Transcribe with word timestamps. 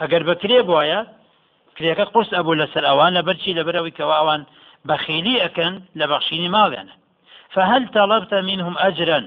ئەگەر 0.00 0.22
بە 0.28 0.34
کرێ 0.42 0.60
بواە 0.68 1.00
کرێەکە 1.76 2.04
قرس 2.12 2.30
ئەبوو 2.36 2.58
لەسەر 2.60 2.84
ئەوان 2.90 3.12
لە 3.18 3.22
بەرچی 3.26 3.56
لەبەرەوەی 3.58 3.96
کەەوە 3.98 4.14
ئەوان 4.20 4.42
بەخیلی 4.88 5.40
ئەەکەن 5.42 5.74
لە 5.98 6.06
بەخشینی 6.10 6.52
ماڵیانە 6.56 6.94
فهل 7.54 7.82
طلبت 7.96 8.32
منهم 8.34 8.74
أجرا 8.88 9.20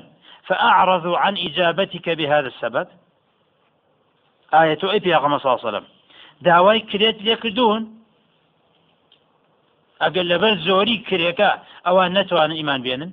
فأعرضوا 0.47 1.17
عن 1.23 1.33
إجابتك 1.47 2.09
بهذا 2.19 2.47
السبب؟ 2.53 2.87
آية 4.53 4.81
أي 4.93 4.99
بيغم 4.99 5.37
صلى 5.37 5.49
الله 5.51 5.59
عليه 5.59 5.69
وسلم 5.69 5.87
داوای 6.47 6.79
کرێت 6.91 7.17
لێکردوون 7.27 7.83
ئەگەر 10.03 10.25
لەبەر 10.31 10.53
زۆری 10.67 10.97
کرێەکە 11.09 11.49
ئەوان 11.85 12.11
نەتوانن 12.17 12.55
ئیمان 12.59 12.81
بێنن؟ 12.85 13.11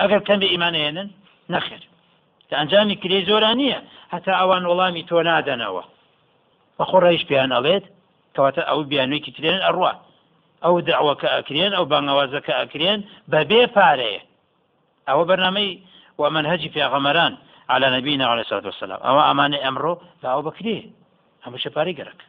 ئەگەر 0.00 0.20
کەم 0.26 0.38
بە 0.42 0.48
ئیمانێنن 0.52 1.08
نەخێر 1.52 1.82
ئەنجامی 2.58 2.96
کرێ 3.02 3.18
زۆران 3.28 3.56
نییە 3.60 3.80
هەتا 4.14 4.32
ئەوان 4.40 4.62
وەڵامی 4.70 5.06
تۆ 5.08 5.18
نادەنەوە. 5.28 5.84
بەخۆ 6.82 6.98
ڕیش 7.04 7.22
پیان 7.28 7.50
ئەڵێت 7.56 7.84
کەواتە 8.34 8.62
ئەو 8.70 8.80
بیانوویکی 8.90 9.32
ترێن 9.36 9.60
ئەڕوا 9.66 9.92
ئەو 10.64 10.74
داوەکە 10.88 11.28
ئەکرێن 11.36 11.72
ئەو 11.76 11.84
بانگەوازەکە 11.92 12.52
ئەکرێن 12.60 13.00
بەبێ 13.32 13.62
پارەیە 13.76 14.22
ئەوە 15.08 15.24
بەرنمەی 15.30 15.70
ومنهجی 16.20 16.72
پێغەمەران 16.76 17.34
على 17.72 17.86
نبينا 17.96 18.26
عليه 18.26 18.42
الصلاة 18.42 18.64
والسلام. 18.64 19.00
أو 19.08 19.20
أمان 19.30 19.54
أمره 19.54 20.00
لا 20.22 20.28
أو 20.32 20.42
بكري 20.42 20.92
هم 21.46 21.56
شپاری 21.56 21.96
گەرەک 21.96 22.20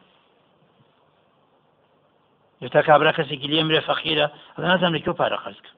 تا 2.72 2.82
کابرا 2.82 3.12
کەسێکی 3.12 3.48
لێ 3.50 3.62
مرێ 3.68 3.80
فەخیرە 3.88 4.26
نازانم 4.58 4.96
لەکوێ 4.98 5.14
پارە 5.20 5.38
خەرزکە 5.44 5.70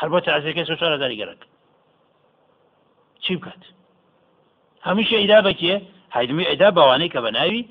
هەر 0.00 0.08
بۆ 0.12 0.18
تازەکە 0.26 0.62
سو 0.68 0.74
چارەداری 0.80 1.16
گەرەک 1.20 1.42
چی 3.22 3.36
بکات؟ 3.36 3.62
هەمیشە 4.86 5.16
ئیدا 5.22 5.38
بکێ 5.46 5.74
هایدمی 6.14 6.44
ئەدا 6.50 6.68
بەوانەی 6.76 7.12
کە 7.14 7.20
بە 7.24 7.30
ناوی 7.36 7.68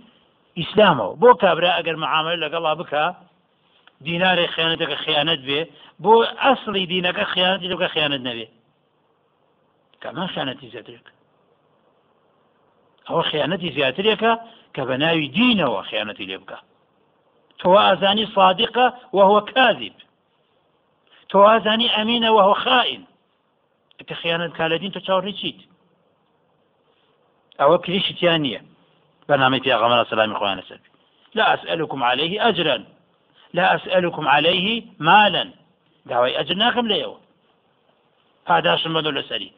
ئیسلامەوە. 0.60 1.14
بۆ 1.22 1.30
کابرا 1.42 1.72
ئەگەر 1.78 1.96
معامل 2.04 2.38
لەگەڵا 2.46 2.74
بکە 2.82 3.06
دینارێک 4.06 4.50
خیانەتەکە 4.56 4.98
خیانەت 5.06 5.42
بێ. 5.48 5.62
بۆ 6.04 6.14
ئەسڵی 6.44 6.86
دینەکە 6.92 7.26
خیانەتی 7.34 7.72
لەکە 7.74 7.88
خیانەت 7.94 8.22
نەبێ. 8.30 8.48
کەمان 10.02 10.28
خیانەتی 10.34 10.68
زیاترێک؟ 10.74 11.08
ئەوە 13.08 13.24
خیانەتی 13.32 13.70
زیاترێکە 13.78 14.34
کە 14.76 14.82
بە 14.88 14.96
ناوی 15.04 15.28
دینەوە 15.38 15.82
خیانەتی 15.90 16.26
لێ 16.30 16.38
بکە. 16.42 16.60
تۆ 17.60 17.70
ئازانی 17.86 18.26
صادقە 18.36 18.86
وهو 19.16 19.38
كاذب 19.52 19.96
تۆ 21.30 21.38
ئازانی 21.50 21.88
ئەمینە 21.96 22.30
وهو 22.38 22.54
خائن. 22.64 23.04
کە 24.08 24.16
خیانەت 24.22 24.52
کا 24.58 24.66
لە 24.72 24.78
دین 24.82 24.92
تۆ 24.96 25.00
چاوەڕی 25.08 25.34
چیت؟ 25.40 25.60
ئەوە 27.60 27.78
کلیشتیان 27.86 28.42
نییە. 28.46 28.62
بەنامەی 29.32 29.62
پیاغەمە 29.66 30.10
سلامی 30.10 30.36
خۆیانە 30.40 30.64
سەر 30.70 30.80
لا 31.36 31.54
أسألكم 31.56 32.04
عليه 32.04 32.34
أجرا. 32.50 32.78
لا 33.54 33.76
أسألكم 33.76 34.28
عليه 34.28 34.84
مالا. 35.00 35.46
داوای 36.10 36.34
ئەجر 36.38 36.56
ناکەم 36.64 36.88
لێەوە 36.92 37.18
پاداشم 38.46 38.94
بەدۆ 38.96 39.12
لەسەری 39.18 39.52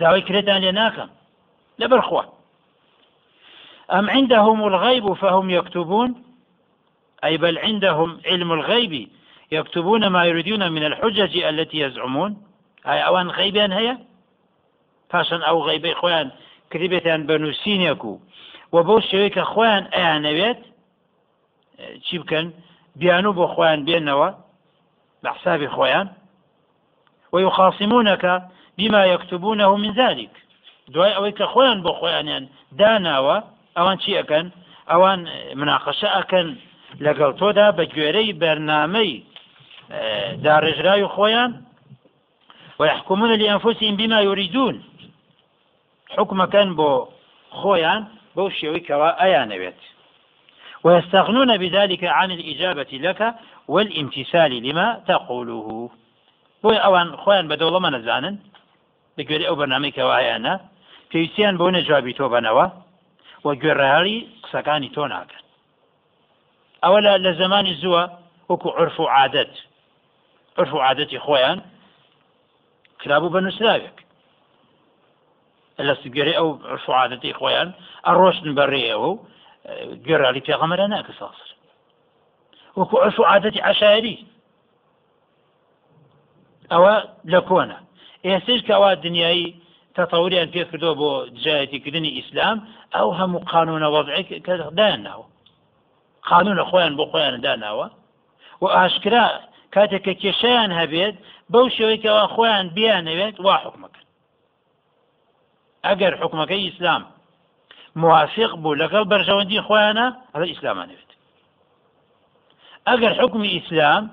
داوای 0.00 0.22
کرێتان 0.28 0.60
لێ 0.64 0.72
ناکەم 0.80 1.10
لەبەرخوا 1.80 2.24
أم 3.98 4.10
عندهم 4.10 4.64
الغيب 4.64 5.12
فهم 5.12 5.50
يكتبون؟ 5.50 6.14
أي 7.24 7.36
بل 7.36 7.58
عندهم 7.58 8.20
علم 8.24 8.52
الغيب 8.52 9.08
يكتبون 9.52 10.06
ما 10.06 10.24
يريدون 10.24 10.72
من 10.72 10.84
الحجج 10.84 11.36
التي 11.36 11.78
يزعمون؟ 11.78 12.36
أي 12.86 13.06
أوان 13.06 13.30
غيبان 13.30 13.72
هي 13.72 13.98
پاشان 15.14 15.42
ئەو 15.48 15.58
غیبەی 15.68 15.94
خۆیان 16.00 16.28
کردبێتیان 16.70 17.22
بەنووسینێک 17.28 18.02
و 18.72 18.76
بەو 18.86 19.00
شێوەیە 19.08 19.34
کە 19.36 19.44
خۆیان 19.52 19.84
ئەیانەوێت 19.94 20.60
چی 22.04 22.18
بکەن؟ 22.18 22.46
بیان 23.00 23.26
و 23.26 23.32
بۆ 23.38 23.46
خۆیان 23.54 23.80
بێنەوە 23.86 24.30
بە 25.22 25.28
حسابی 25.34 25.68
خۆیان. 25.76 26.08
ويخاصمونك 27.32 28.24
بما 28.78 29.06
يكتبونه 29.06 29.76
من 29.76 29.92
ذلك 29.92 30.30
دوای 30.88 31.14
ئەوەی 31.16 31.34
کە 31.38 31.46
خۆیان 31.52 31.78
بۆ 31.84 31.92
خۆیانیان 32.00 32.44
داناوە 32.78 33.36
ئەوان 33.76 33.96
چی 34.02 34.12
ئەەکەن؟ 34.18 34.46
ئەوان 34.90 35.20
مناقەشە 35.60 36.08
ئەەکەن 36.16 36.48
لەگەڵ 37.04 37.30
تۆدا 37.40 37.66
بە 37.76 37.84
گوێرەی 37.92 38.36
بەرنامەی 38.40 39.12
داڕێژراوی 40.44 41.12
خۆیان. 41.14 41.52
ويحكمون 42.78 43.30
لأنفسهم 43.40 43.96
بما 43.96 44.20
يريدون 44.20 44.82
حكمكان 46.16 46.68
بو 46.78 47.08
خۆیان. 47.60 48.02
بەو 48.36 48.48
شێوەی 48.58 48.86
کەوا 48.88 49.10
ئەیانەوێت. 49.20 49.80
ويستغنون 50.84 51.50
بذلك 51.62 52.04
عن 52.04 52.30
الإجابة 52.30 52.92
لك 52.92 53.20
والامتثال 53.68 54.52
لما 54.66 54.88
تقوله. 55.08 55.90
بۆی 56.62 56.78
ئەوان 56.84 57.08
خۆیان 57.22 57.46
بە 57.50 57.56
دەوڵەمە 57.60 57.90
نەزانن 57.96 58.36
بەگوێری 59.16 59.48
ئەو 59.48 59.56
بەنامەی 59.60 59.94
کەوایانە 59.96 60.54
پێویستیان 61.10 61.54
بۆ 61.60 61.66
نەجوابی 61.76 62.16
تۆ 62.18 62.26
بنەوە 62.34 62.66
و 63.44 63.48
گوێڕێهاڵی 63.60 64.18
قسەکانی 64.44 64.90
تۆ 64.94 65.04
ناکەن. 65.12 65.44
ئەوە 66.82 66.98
لە 67.26 67.32
زمانی 67.40 67.74
زووە 67.82 68.02
وەکو 68.50 68.68
عرف 68.80 69.00
و 69.00 69.06
عادەت. 69.16 69.52
عرف 70.58 70.72
و 70.74 70.78
عادەتی 70.86 71.18
خۆیان 71.24 71.58
کرابوو 73.00 73.32
بە 73.34 73.40
نووسراوێک. 73.44 73.96
لە 75.78 75.94
سگەری 76.02 76.34
ئەو 76.38 76.48
عرف 76.70 76.88
و 76.88 76.92
عادەتی 76.92 77.32
خۆیان 77.38 77.68
ئەڕۆشتن 78.06 78.52
بەڕێەوە 78.58 79.08
و 79.10 79.18
گوێڕالی 80.04 80.46
پێغەمەرە 80.46 80.86
ناکە 80.94 81.12
ساسر. 81.20 81.48
وەکو 82.76 82.96
عرف 83.04 83.20
و 83.20 83.24
عادەتی 83.32 83.60
عشاری 83.70 84.16
ئەوە 86.72 86.94
لە 87.32 87.40
کۆنە 87.48 87.78
ئێستش 88.26 88.60
کەوا 88.68 88.90
دنیایی 89.06 89.48
تەتەوریان 89.96 90.48
پێ 90.54 90.62
کردەوە 90.70 90.94
بۆ 91.00 91.10
جایەتیکردنی 91.44 92.14
ئیسلام 92.18 92.58
ئەو 92.94 93.08
هەموو 93.18 93.46
قانونە 93.52 93.88
وەضعی 93.94 94.24
کە 94.46 94.52
دایانناوە 94.78 95.26
قانونە 96.30 96.64
خۆیان 96.70 96.92
بۆ 96.98 97.04
خۆیان 97.10 97.36
داناوە. 97.46 97.88
و 98.62 98.66
ئاشکرا 98.76 99.26
کاتێک 99.74 100.02
کە 100.06 100.14
کێشیان 100.22 100.70
هەبێت 100.80 101.14
بەو 101.52 101.66
شێوەیەکەوە 101.76 102.24
خۆیان 102.34 102.66
بیانەوێت 102.76 103.36
وا 103.44 103.56
حکومەکەن 103.64 104.03
ئەگەر 105.86 106.12
حکومەکەی 106.22 106.64
ئیسلام 106.66 107.02
موافق 108.02 108.50
بوو 108.62 108.78
لەگەڵ 108.82 109.04
بەرژەوەندی 109.12 109.64
خۆیانە 109.66 110.06
هەڵە 110.34 110.46
ئیسلامانەوێت. 110.52 111.10
ئەگەر 112.88 113.12
حکمی 113.20 113.50
ئیسلام 113.56 114.04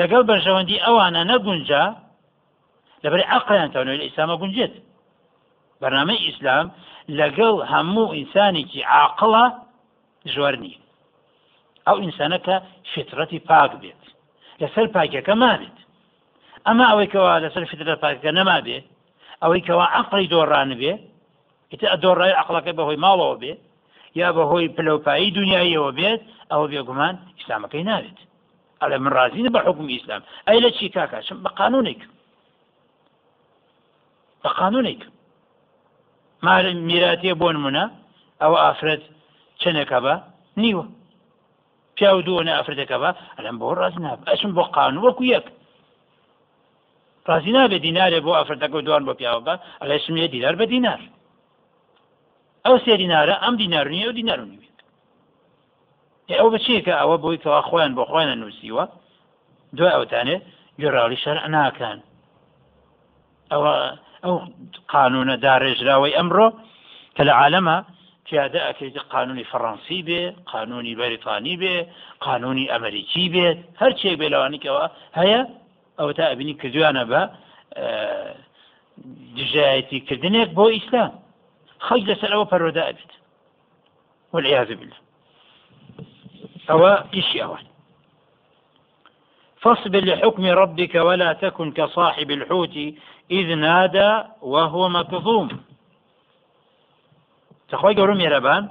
لەگەڵ 0.00 0.22
بەرژەوەندی 0.30 0.82
ئەوانە 0.84 1.22
نەگونجا 1.30 1.84
لەبەر 3.04 3.20
عقلیان 3.36 3.70
تاونەوە 3.74 3.98
لە 4.00 4.04
ئیسلامە 4.06 4.34
گونجێت. 4.42 4.74
بەنامەی 5.80 6.24
ئیسلام 6.26 6.66
لەگەڵ 7.18 7.54
هەموو 7.72 8.14
ئینسانێکی 8.16 8.86
عاقڵە 8.94 9.44
ژوار 10.32 10.54
نییە 10.64 10.80
ئەو 11.86 11.96
ئینسانەکە 12.04 12.56
فترەتی 12.92 13.40
پاک 13.48 13.72
بێت 13.82 14.02
لەسەر 14.60 14.86
پاکەکە 14.94 15.34
مابێت. 15.42 15.78
ئەمە 16.66 16.84
ئەوەی 16.90 17.08
کەوا 17.12 17.34
لەسەر 17.44 17.64
فترە 17.70 17.94
پاکەکە 18.02 18.30
نەما 18.38 18.58
بێ 18.66 18.78
ئەوەی 19.42 19.62
کەوا 19.66 19.86
عقلی 20.00 20.30
دۆڕان 20.32 20.70
بێ 20.80 20.92
ئیتە 21.70 21.86
دۆڕای 22.04 22.38
عقلەکە 22.42 22.72
بەهۆی 22.78 23.02
ماڵەوە 23.04 23.36
بێ 23.42 23.52
یا 24.20 24.28
بەهۆی 24.36 24.72
پلەپایی 24.76 25.34
دنیاییەوە 25.38 25.90
بێت 25.98 26.20
ئەوە 26.50 26.66
بێگومان 26.72 27.14
ئیسلامەکەی 27.38 27.84
ناوێت 27.90 28.18
ئەلە 28.82 28.96
من 29.02 29.12
ڕازینە 29.18 29.50
بە 29.54 29.60
حکم 29.66 29.86
ئیسلام. 29.94 30.22
ئەی 30.46 30.58
لە 30.64 30.70
چی 30.76 30.88
کاکەشم 30.94 31.38
بە 31.44 31.50
قانونێک. 31.58 32.00
بە 34.42 34.50
قانونێک. 34.58 35.02
مال 36.46 36.66
میراتیە 36.88 37.34
بۆ 37.40 37.48
نمونە 37.56 37.84
ئەوە 38.42 38.58
ئافرەت 38.64 39.02
چنێکە 39.60 39.98
بە؟ 40.04 40.14
نیوە. 40.62 40.84
پیا 41.96 42.10
و 42.16 42.22
دووە 42.26 42.42
ئەفرەتەکە 42.58 42.96
بە؟ 43.02 43.10
ئەلم 43.36 43.56
بۆ 43.60 43.68
ڕاز 43.78 43.94
ناب 44.04 44.20
ئەچم 44.28 44.50
بۆ 44.56 44.62
قانون 44.76 45.02
وەکو 45.04 45.24
یەک. 45.34 45.46
ڕازی 47.28 47.52
نابێت 47.56 47.82
دینارێ 47.86 48.20
بۆ 48.26 48.32
ئەفرەتەکە 48.38 48.78
دوان 48.86 49.02
بۆ 49.08 49.12
پیاوە 49.18 49.40
بە 49.46 49.54
ئەلێسمێ 49.82 50.26
دیلار 50.34 50.54
بە 50.60 50.66
دینار. 50.72 51.00
ئەو 52.64 52.76
سێ 52.84 52.94
دینارە 53.02 53.34
ئەم 53.44 53.54
دینار 53.62 53.86
نیە 53.94 54.06
و 54.08 54.16
دینار 54.18 54.40
نیوێت 54.52 54.78
ئەو 56.40 56.48
بچێکە 56.54 56.94
ئەوە 57.00 57.16
بۆی 57.24 57.38
کەوا 57.42 57.60
خۆیان 57.68 57.92
بۆ 57.96 58.04
خۆیانە 58.10 58.36
نووسیوە؟ 58.42 58.84
دوای 59.76 59.94
ئەوتانێ 59.96 60.36
گوێڕاوی 60.80 61.18
شەرع 61.24 61.44
ناکەن 61.54 61.98
ئەوە 63.52 63.74
ئەو 64.24 64.34
قانونە 64.92 65.36
داڕێژراوەی 65.44 66.16
ئەمڕۆ 66.18 66.48
کە 67.16 67.22
لە 67.28 67.32
عالەمە 67.40 67.76
پیادە 68.26 68.60
ئەکەیت 68.68 68.96
قانونی 69.12 69.48
فەڕەنسی 69.50 70.00
بێ 70.06 70.22
قانونی 70.52 70.94
بەریتانی 71.00 71.56
بێ 71.62 71.76
قانونی 72.26 72.70
ئەمریکی 72.72 73.26
بێت 73.34 73.58
هەر 73.80 73.92
چێک 74.00 74.16
بێ 74.20 74.26
لەوانێکەوە 74.32 74.84
هەیە 75.18 75.40
ئەو 75.98 76.12
تا 76.16 76.24
ئەبینی 76.30 76.54
کردویانە 76.60 77.04
بە 77.10 77.22
دژایەتی 79.36 79.98
کردنێک 80.08 80.50
بۆ 80.56 80.64
ئیسلام. 80.76 81.12
خەڵک 81.86 82.04
لەسەر 82.10 82.30
ئەوە 82.34 82.46
پەرۆدا 82.52 82.84
بالله. 84.80 85.00
أو 86.70 86.86
إشي 87.14 87.42
أوان 87.42 87.64
فاصبر 89.62 90.00
لحكم 90.04 90.44
ربك 90.46 90.94
ولا 90.94 91.32
تكن 91.32 91.72
كصاحب 91.72 92.30
الحوت 92.30 92.76
إذ 93.30 93.54
نادى 93.54 94.22
وهو 94.42 94.88
مكظوم. 94.88 95.48
تخوي 97.68 97.94
قولهم 97.94 98.20
يا 98.20 98.30
ربان. 98.36 98.70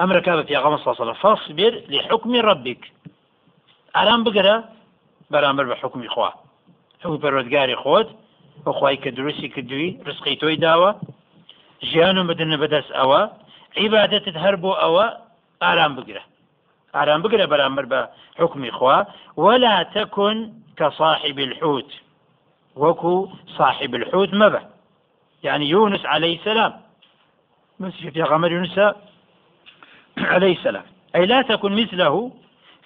أمرك 0.00 0.46
في 0.46 0.56
غمص 0.56 0.80
صلى 0.80 0.92
الله 0.92 1.00
عليه 1.00 1.10
وسلم. 1.10 1.22
فاصبر 1.22 1.72
لحكم 1.88 2.34
ربك. 2.34 2.92
ئارام 3.96 4.24
بگرە 4.24 4.54
بەرامبەر 5.32 5.66
بە 5.70 5.76
حکمی 5.82 6.08
خوا. 6.14 6.30
ئەوی 7.02 7.18
پەرۆزگاری 7.24 7.76
خۆت 7.82 8.08
بە 8.64 8.72
خی 8.78 8.96
کە 9.02 9.10
دروستی 9.16 9.48
کردووی 9.54 9.90
ڕسقی 10.06 10.36
تۆی 10.40 10.58
داوە. 10.64 10.90
ژیان 11.88 12.16
و 12.18 12.26
بدنە 12.30 12.56
بەدەست 12.62 12.90
ئەوە 12.98 13.22
عیباەتت 13.80 14.36
هەر 14.44 14.56
بۆ 14.62 14.72
ئەوە 14.82 15.06
ئارام 15.62 15.92
بگرە. 15.98 16.22
ئارام 16.96 17.20
بگرە 17.24 17.46
بەرامبەر 17.52 17.86
بە 17.92 18.00
خوا. 18.78 18.98
ولا 19.36 19.76
تكن 19.94 20.36
كصاحب 20.78 21.38
الحوت. 21.48 21.90
وكو 22.76 23.28
صاحب 23.58 23.94
الحوت 23.94 24.34
مبه 24.34 24.62
يعني 25.44 25.68
يونس 25.68 26.06
عليه 26.06 26.38
السلام 26.38 26.80
مثل 27.80 28.10
في 28.10 28.22
غمر 28.22 28.52
يونس 28.52 28.80
عليه 30.18 30.56
السلام 30.56 30.84
أي 31.14 31.26
لا 31.26 31.42
تكن 31.42 31.82
مثله 31.82 32.32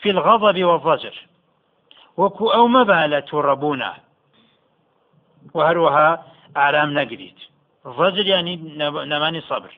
في 0.02 0.10
الغضب 0.10 0.64
والضجر 0.64 1.14
وەکو 2.20 2.44
ئەو 2.54 2.66
مەبالە 2.76 3.18
تووڕەبوونا. 3.28 3.92
و 5.54 5.58
هەروەها 5.68 6.08
ئارام 6.58 6.90
نەگریت. 6.98 7.38
ڕەجر 7.96 8.26
ینی 8.32 8.56
نەمانی 9.12 9.42
سەبر. 9.48 9.72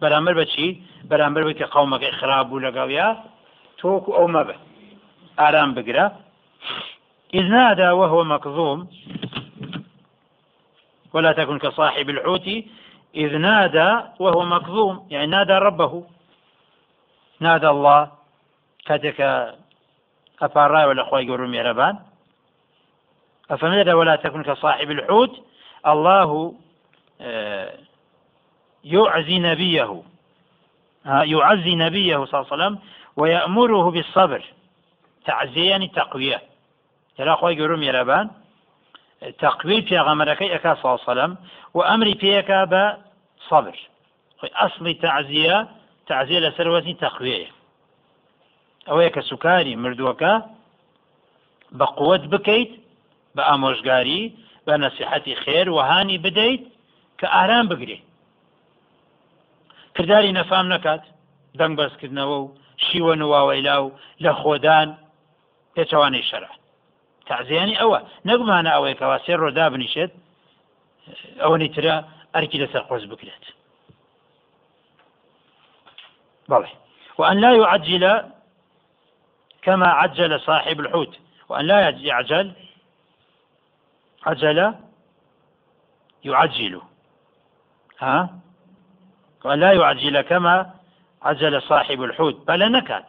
بەرامبەر 0.00 0.34
بەچی 0.40 0.68
بەرامبەر 1.10 1.42
بکە 1.48 1.66
قومەکەی 1.74 2.16
خراپ 2.18 2.46
بوو 2.48 2.64
لەگەڵیا 2.66 3.08
تۆکو 3.78 4.10
ئەو 4.18 4.26
مەبە. 4.34 4.56
ئارام 5.40 5.70
بگرە. 5.76 6.06
إذ 7.38 7.44
نادى 7.56 7.88
وهو 8.00 8.24
مكظوم 8.34 8.78
ولا 11.14 11.32
تكن 11.32 11.58
كصاحب 11.58 12.06
الحوت 12.10 12.48
إذ 13.22 13.30
نادى 13.36 13.90
وهو 14.22 14.40
مكظوم 14.56 14.94
يعني 15.10 15.26
نادى 15.26 15.52
ربه. 15.52 15.92
نادى 17.40 17.68
الله 17.74 18.02
کاتێکە 18.88 19.30
ئەپارڕایەوە 20.42 20.94
لە 20.98 21.04
خۆی 21.08 21.26
گەور 21.28 21.40
و 21.40 21.52
مێرەبان 21.52 21.96
أفمدد 23.50 23.88
ولا 23.88 24.16
تكن 24.16 24.42
كصاحب 24.42 24.90
الحوت؟ 24.90 25.44
الله 25.86 26.54
يعزي 28.84 29.38
نبيه. 29.38 30.02
يعزي 31.06 31.74
نبيه 31.74 32.24
صلى 32.24 32.40
الله 32.40 32.52
عليه 32.52 32.56
وسلم 32.56 32.78
ويأمره 33.16 33.90
بالصبر. 33.90 34.44
تعزية 35.24 35.70
يعني 35.70 35.88
تقوية. 35.88 36.42
ترى 37.16 37.32
أخوي 37.32 37.60
قولوا 37.60 37.76
ميرابان 37.76 38.30
تقوية 39.38 39.84
في 39.84 39.98
غمركي 39.98 40.54
أكا 40.54 40.74
صلى 40.74 40.84
الله 40.84 41.04
عليه 41.08 41.12
وسلم 41.12 41.36
وأمري 41.74 42.14
فيك 42.14 42.50
بصبر. 42.52 43.78
أصل 44.44 44.94
تعزية 44.94 45.68
تعزية 46.06 46.38
لسروة 46.38 46.92
تقوية. 47.00 47.57
ئەوەیە 48.88 49.10
کە 49.14 49.22
سوکاری 49.30 49.74
مردووەکە 49.82 50.34
بە 51.78 51.86
قوت 51.98 52.24
بکەیت 52.32 52.72
بە 53.36 53.42
ئامۆژگاری 53.48 54.22
بە 54.66 54.74
نەسیحەتی 54.84 55.34
خێر 55.42 55.66
وهانی 55.76 56.18
بدەیت 56.24 56.62
کە 57.18 57.26
ئارام 57.34 57.66
بگرێت 57.72 58.04
کردداری 59.94 60.32
نەفام 60.38 60.66
نەکات 60.74 61.02
دەنگ 61.58 61.74
بەسکردنەوە 61.78 62.36
و 62.42 62.52
شیوە 62.86 63.14
نواوەیلا 63.22 63.76
و 63.84 63.94
لە 64.24 64.32
خۆدان 64.40 64.88
پێچوانەی 65.74 66.24
شەرع. 66.30 66.52
تعزیانی 67.28 67.78
ئەوە 67.80 67.98
نەگومانە 68.28 68.70
ئەوەی 68.74 68.94
کەوا 69.00 69.18
سێ 69.24 69.34
ڕۆدا 69.42 69.66
بنیشێت 69.72 70.12
ئەوەی 71.42 71.70
ترە 71.74 71.94
ئەرکی 72.34 72.58
لەسەر 72.62 72.82
قۆز 72.88 73.04
بکرێت. 73.12 73.44
بەڵێ 76.50 76.70
وأن 77.18 77.36
لا 77.44 77.52
يعجل 77.62 78.04
كما 79.68 79.86
عجل 79.86 80.40
صاحب 80.40 80.80
الحوت. 80.80 81.18
وأن 81.48 81.64
لا 81.64 81.80
يعجل 81.80 82.52
عجل 84.26 84.74
يعجل. 86.24 86.80
ها؟ 87.98 88.30
وأن 89.44 89.60
لا 89.60 89.72
يعجل 89.72 90.20
كما 90.20 90.70
عجل 91.22 91.62
صاحب 91.62 92.02
الحوت. 92.02 92.46
بل 92.48 92.72
نكات 92.72 93.06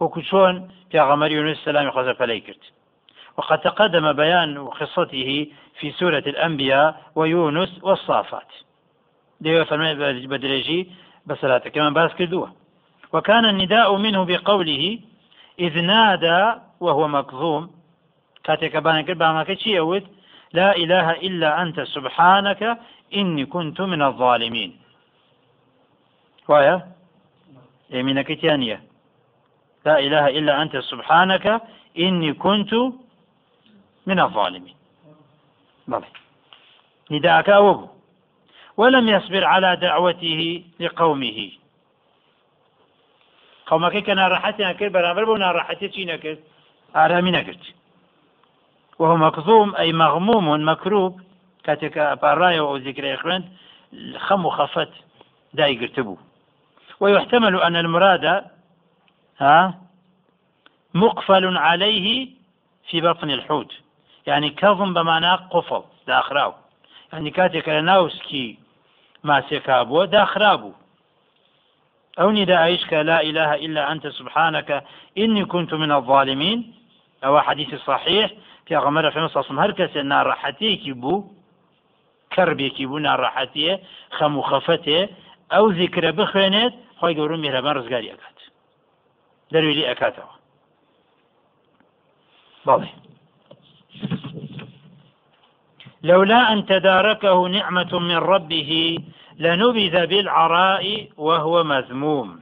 وكشون 0.00 0.70
في 0.90 1.00
غمر 1.00 1.30
يونس 1.30 1.58
السلام 1.58 1.90
خزف 1.90 2.22
ليكرت 2.22 2.72
وقد 3.36 3.60
تقدم 3.60 4.12
بيان 4.12 4.68
قصته 4.68 5.52
في 5.80 5.92
سورة 5.92 6.24
الأنبياء 6.26 7.02
ويونس 7.14 7.78
والصافات. 7.82 8.52
ديو 9.40 9.64
فرمي 9.64 9.94
بدريجي 10.26 10.90
بسلاته 11.26 11.70
كما 11.70 11.90
باس 11.90 12.10
وكان 13.12 13.44
النداء 13.44 13.96
منه 13.96 14.24
بقوله 14.24 14.98
إذ 15.58 15.80
نادى 15.80 16.60
وهو 16.80 17.08
مكظوم. 17.08 17.70
كاتك 18.44 18.76
بانك 18.76 19.10
بامك 19.10 19.66
يود؟ 19.66 20.06
لا 20.52 20.76
إله 20.76 21.10
إلا 21.10 21.62
أنت 21.62 21.80
سبحانك 21.80 22.78
إني 23.14 23.46
كنت 23.46 23.80
من 23.80 24.02
الظالمين. 24.02 24.80
ويا 26.48 26.92
يمينك 27.90 28.40
تانية 28.40 28.82
لا 29.86 29.98
إله 29.98 30.28
إلا 30.28 30.62
أنت 30.62 30.76
سبحانك 30.76 31.62
إني 31.98 32.32
كنت 32.32 32.74
من 34.06 34.20
الظالمين. 34.20 34.76
بلى. 35.88 36.06
نداءك 37.10 37.50
أوبو 37.50 37.88
ولم 38.76 39.08
يصبر 39.08 39.44
على 39.44 39.76
دعوته 39.76 40.64
لقومه. 40.80 41.50
قومەکەی 43.68 44.02
کە 44.06 44.14
ناڕەحەتیان 44.20 44.74
کرد 44.78 44.92
بەرامبەر 44.96 45.24
بۆ 45.28 45.34
ناڕەحەتی 45.44 45.88
چی 45.94 46.06
نەکرد؟ 46.12 46.40
ئارامی 46.94 47.32
نەگرت 47.38 47.64
وهو 48.98 49.16
مكظوم 49.16 49.74
أي 49.74 49.92
مغموم 49.92 50.68
مكروب 50.68 51.20
كاتك 51.64 51.98
بارايا 52.22 52.60
أو 52.60 52.76
ذكر 52.76 53.14
إخوان 53.14 53.44
خم 54.18 54.50
خفت 54.50 54.92
داي 55.54 55.76
قرتبو 55.78 56.16
ويحتمل 57.00 57.62
أن 57.62 57.76
المراد 57.76 58.44
ها 59.38 59.74
مقفل 60.94 61.56
عليه 61.56 62.28
في 62.88 63.00
بطن 63.00 63.30
الحوت. 63.30 63.72
يعني 64.26 64.50
كظم 64.50 64.94
بمعنى 64.94 65.34
قفل 65.34 65.82
داخراو. 66.06 66.54
يعني 67.12 67.30
كاتك 67.30 67.68
ناوسكي 67.68 68.58
ما 69.24 69.40
سكابو 69.50 70.04
داخرابو 70.04 70.72
أو 72.18 72.30
نداء 72.30 72.78
لا 73.02 73.22
إله 73.22 73.54
إلا 73.54 73.92
أنت 73.92 74.06
سبحانك 74.06 74.84
إني 75.18 75.44
كنت 75.44 75.74
من 75.74 75.92
الظالمين. 75.92 76.74
أو 77.24 77.40
حديث 77.40 77.74
صحيح 77.74 78.30
في 78.66 78.76
غمرة 78.76 79.10
في 79.10 79.20
مصر 79.20 79.64
هر 79.64 79.70
كسي 79.70 80.02
نار 80.02 80.26
راحتيك 80.26 80.90
بو 80.90 81.24
كربيك 82.32 82.82
بو 82.82 82.98
نار 82.98 83.20
راحتيه 83.20 83.80
خمو 84.10 84.42
خفتة 84.42 85.08
أو 85.52 85.70
ذكر 85.70 86.10
بخوينت 86.10 86.74
خوي 86.98 87.16
قولوا 87.16 87.36
مهربان 87.36 87.76
رزقاري 87.76 88.12
أكات. 88.12 88.40
دروي 89.52 89.74
لي 89.74 89.90
أكاته 89.90 90.22
بالي 92.66 92.88
لولا 96.02 96.52
أن 96.52 96.66
تداركه 96.66 97.48
نعمة 97.48 97.98
من 97.98 98.16
ربه 98.16 98.98
لنبذ 99.38 100.06
بالعراء 100.06 101.08
وهو 101.16 101.64
مذموم. 101.64 102.40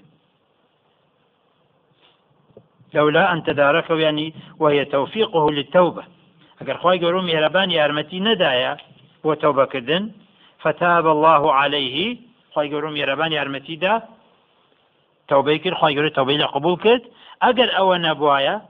لولا 2.95 3.33
أن 3.33 3.43
تداركه 3.43 3.99
يعني 3.99 4.35
وهي 4.59 4.85
توفيقه 4.85 5.51
للتوبة. 5.51 6.05
أقر 6.63 6.77
خواهي 6.77 7.05
قولوا 7.05 7.23
مهربان 7.23 7.71
يارمتي 7.71 8.21
ندايا 8.21 8.77
وتوبة 9.25 9.65
كدن 9.65 10.11
فتاب 10.59 11.07
الله 11.07 11.53
عليه 11.53 12.17
خواهي 12.53 12.75
قولوا 12.75 12.91
مهربان 12.91 13.33
يارمتي 13.33 13.77
دا 13.77 14.03
توبة 15.29 15.57
كد 15.57 15.75
خواهي 15.75 15.95
قولوا 15.97 16.11
توبة 16.11 16.45
قبول 16.45 16.77
كد 16.77 17.03
أقر 17.43 17.79
أو 17.79 17.95
نبوايا 17.95 18.63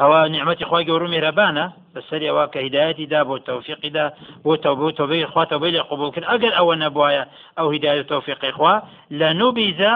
ئەوە 0.00 0.18
نیعممەتی 0.32 0.64
خی 0.70 0.84
گەور 0.88 1.02
و 1.02 1.10
میێرەبانە 1.12 1.64
بەسەری 1.94 2.28
ئەوە 2.30 2.44
کە 2.52 2.58
هدایەتی 2.66 3.06
دا 3.14 3.20
بۆ 3.28 3.36
تەوفیقیدا 3.48 4.06
بۆ 4.44 4.52
تەوبە 4.64 4.88
تۆبەی 4.98 5.28
خواتەوەی 5.32 5.72
لێ 5.74 5.82
قوبول 5.88 6.10
کرد 6.14 6.30
ئەگەر 6.30 6.52
ئەوە 6.58 6.74
نەبواە 6.84 7.24
ئەو 7.58 7.66
هدایە 7.74 8.04
تەوفیقی 8.12 8.52
خوا 8.56 8.74
نوبیزە 9.40 9.94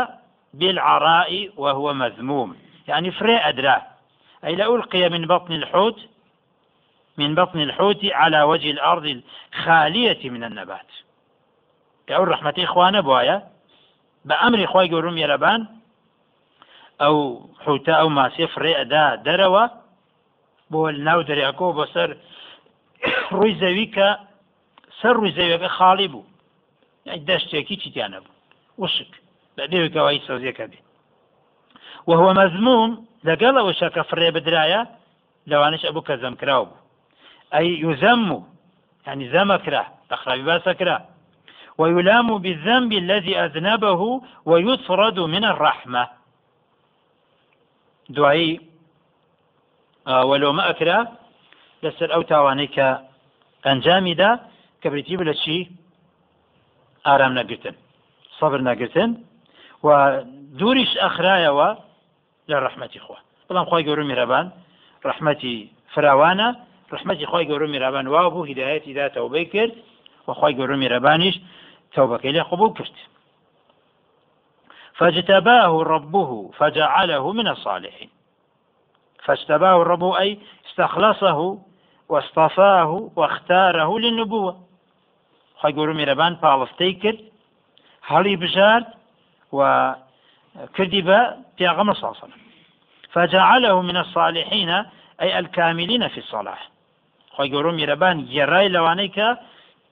بالعراء 0.55 1.49
وهو 1.57 1.93
مذموم. 1.93 2.57
يعني 2.89 3.11
فري 3.11 3.37
أدراه 3.37 3.83
أي 4.45 4.55
لألقي 4.55 5.09
من 5.09 5.27
بطن 5.27 5.53
الحوت 5.53 5.99
من 7.19 7.35
بطن 7.35 7.61
الحوت 7.61 8.05
على 8.05 8.43
وجه 8.43 8.71
الأرض 8.71 9.07
الخالية 9.53 10.31
من 10.31 10.45
النبات. 10.45 10.91
يقول 12.11 12.29
رحمة 12.29 12.55
إخوانه 12.59 13.01
بوايا 13.01 13.43
ئەمری 14.31 14.67
خی 14.67 14.89
گەورم 14.93 15.17
یێرەبان 15.23 15.61
ئەو 17.03 17.17
حوتە 17.65 17.95
ئەو 18.01 18.09
ماسیە 18.19 18.47
فرێ 18.55 18.73
ئەدا 18.81 19.05
دەرەوە 19.27 19.65
بۆ 20.73 20.81
ناو 21.07 21.21
دەریاکۆ 21.29 21.69
بەسەر 21.79 22.11
ڕووی 23.35 23.55
زەوی 23.63 23.89
کە 23.97 24.09
سەر 25.01 25.15
ڕووی 25.19 25.37
زەویەکە 25.39 25.69
خاڵی 25.77 26.09
بوو. 26.13 26.31
دەشتێکی 27.29 27.77
چیتیانە 27.83 28.19
بوو. 28.25 28.35
وشک. 28.83 29.13
بە 29.57 29.65
دێوکەوەی 29.71 30.25
سەوزیەکە 30.27 30.65
بێت 30.71 30.87
وهو 32.09 32.29
مەزموم 32.39 32.91
لەگەڵ 33.29 33.55
ئەوە 33.59 33.73
شەکە 33.81 34.03
فرێ 34.11 34.29
بدرایە 34.37 34.83
لەوانش 35.51 35.83
ئەبوو 35.85 36.07
کە 36.09 36.15
زەمکراوە 36.23 36.67
بوو. 36.69 36.83
ئەی 37.55 37.69
یوزەم 37.85 38.23
و 38.37 38.39
يعني 39.07 39.25
زەمەکرا 39.35 39.85
لەخراوی 40.11 40.45
باسەکرا 40.49 40.99
ويلام 41.79 42.39
بالذنب 42.39 42.93
الذي 42.93 43.35
أذنبه 43.45 44.21
ويطرد 44.47 45.19
من 45.35 45.45
الرحمة. 45.45 46.05
دوایی 48.09 48.61
وەلۆمە 50.07 50.63
ئەکرا 50.69 50.99
لەسەر 51.83 52.09
ئەو 52.15 52.23
تاوانەی 52.31 52.69
کە 52.77 52.89
ئەنجامیدا 53.67 54.31
کە 54.81 54.87
بریتی 54.93 55.17
لە 55.31 55.35
چی 55.43 55.57
ئارام 57.07 57.33
نەگرتن 57.39 57.75
سەبر 58.39 58.61
نەگرتن 58.69 59.11
و 59.87 59.89
دووریش 60.59 60.93
ئەخرایەوە 61.03 61.69
لە 62.51 62.57
ڕحمەتی 62.65 63.01
خۆ 63.05 63.17
بەڵام 63.49 63.67
خۆی 63.71 63.85
گەورە 63.89 64.05
میرەبان 64.11 64.47
ڕحمەتی 65.09 65.57
فراوانە 65.95 66.49
ڕحمەتی 66.93 67.27
خۆی 67.31 67.47
گەورە 67.51 67.67
میرەبان 67.75 68.07
وا 68.13 68.31
بوو 68.33 68.49
هیدایەتی 68.51 68.93
دا 68.99 69.07
تەوبەی 69.17 69.47
کرد 69.55 69.75
و 70.27 70.31
خۆی 70.39 70.55
گەورە 70.59 70.77
میرەبانیش 70.83 71.37
تەوبەکەی 71.95 72.33
لێ 72.37 72.43
قبول 72.51 72.73
کرد 72.79 72.97
فاجتباه 74.99 75.73
ربه 75.93 76.31
فجعله 76.59 77.33
من 77.33 77.47
الصالحين. 77.55 78.11
فاجتباه 79.25 79.85
ربه 79.85 80.19
أي 80.19 80.39
استخلصه 80.67 81.59
واصطفاه 82.09 83.11
واختاره 83.17 83.99
للنبوة. 83.99 84.57
خی 85.63 85.73
گەورە 85.77 85.95
میرەبان 86.01 86.33
پاڵستەی 86.43 86.95
کرد 87.03 87.21
هەڵی 88.11 88.35
بژارد 88.43 88.87
و 89.53 89.61
کردی 90.77 91.03
بە 91.09 91.21
پیاغەمە 91.57 91.95
ساسن 92.03 92.31
فجعله 93.15 93.75
من 93.89 93.97
الصالحين 93.97 94.71
أي 95.23 95.31
الكاملين 95.41 96.09
في 96.09 96.21
الصلاح 96.25 96.61
خی 97.37 97.49
گەورە 97.53 97.73
میرەبان 97.79 98.17
گێڕای 98.33 98.73
لەوانەی 98.75 99.11
کە 99.17 99.29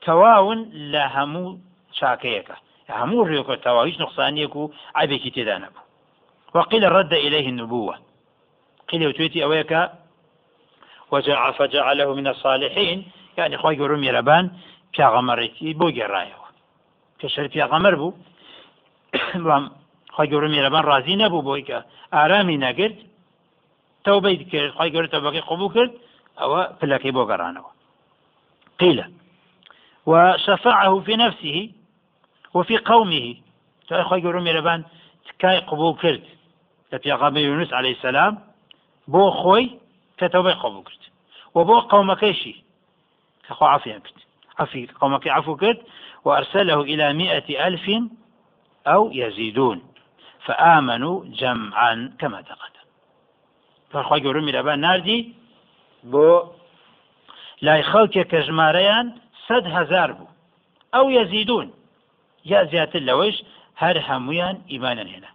تەواون 0.07 0.61
لە 0.93 1.05
هەموو 1.17 1.59
چاکەیەەکە 1.99 2.57
هەموو 3.01 3.27
ڕێکەوە 3.31 3.83
هیچ 3.89 3.97
نقصانیەک 4.01 4.55
عیبێکی 5.01 5.33
وقيل 6.55 6.85
رد 6.85 7.13
إليه 7.27 7.47
النبوة 7.53 7.95
قيل 8.91 9.07
وتويتي 9.09 9.45
أويك 9.45 9.91
وجع 11.11 11.51
فجعله 11.51 12.15
من 12.15 12.27
الصالحين. 12.27 12.99
يعني 13.39 13.59
خواهي 13.59 13.77
قرم 13.77 14.05
يربان 14.05 14.51
پیاغەمەڕێتی 14.95 15.77
بۆ 15.81 15.89
گێڕایەوە 15.97 16.49
کەشەر 17.21 17.47
پیاغەمەر 17.55 17.95
بوو 18.01 18.15
خی 20.15 20.27
گەورە 20.31 20.49
میێرەبان 20.55 20.85
ڕازی 20.91 21.17
نەبوو 21.23 21.47
بۆی 21.49 21.63
کە 21.69 21.79
ئارامی 22.15 22.57
نەگرت 22.65 22.99
تەوبەی 24.07 24.37
کرد 24.53 24.71
خی 24.77 24.91
گەورە 24.95 25.09
تەبەکەی 25.15 25.47
قبول 25.51 25.71
کرد 25.77 25.93
ئەوە 26.41 26.61
پلەکەی 26.79 27.13
بۆ 27.17 27.23
گەڕانەوە 27.31 27.71
قيل 28.81 28.99
وشفعه 30.11 31.01
في 31.07 31.15
نفسه 31.25 31.57
وفي 32.55 32.77
قومه. 32.91 33.27
خی 34.09 34.21
گەورە 34.25 34.41
میێرەبان 34.47 34.81
تکای 35.27 35.61
قبول 35.71 35.95
لە 36.93 36.99
پیاغەمە 37.03 37.41
یونس 37.49 37.71
عليه 37.79 37.95
السلام 37.97 38.33
بۆ 39.13 39.25
خۆی 39.41 39.67
کە 40.19 40.27
تەوبەی 40.33 40.57
قبول 40.63 40.83
کرد 40.89 41.03
و 41.55 41.59
بۆ 41.69 41.77
قومەکەیشی 41.91 42.57
کەخوا 43.47 43.67
عافیان 43.75 44.01
کرد. 44.07 44.19
عفي 44.59 44.87
قومك 45.01 45.29
عفو 45.29 45.57
كرد 45.57 45.81
وأرسله 46.25 46.81
إلى 46.81 47.13
مئة 47.13 47.67
ألف 47.67 47.87
أو 48.87 49.11
يزيدون. 49.13 49.83
فآمنوا 50.47 51.25
جمعا 51.25 52.13
كما 52.19 52.41
تقدم. 52.43 52.87
قولوا 54.03 54.43
من 54.43 54.55
أبان 54.55 54.79
ناردي 54.81 55.35
بو 56.05 56.43
لای 57.63 57.83
خەڵکێک 57.83 58.27
کە 58.33 58.41
ژمارەیان 58.47 59.07
سەد 59.49 59.65
هزار 59.77 60.13
بوو. 60.13 60.29
ئەو 60.95 61.07
یەزیدون 61.19 61.69
یا 62.45 62.65
زیاتر 62.65 63.01
لەوەش 63.09 63.37
هەر 63.83 63.97
هەمویان 64.09 64.57
ئیمانن 64.71 65.09
هێنا. 65.15 65.31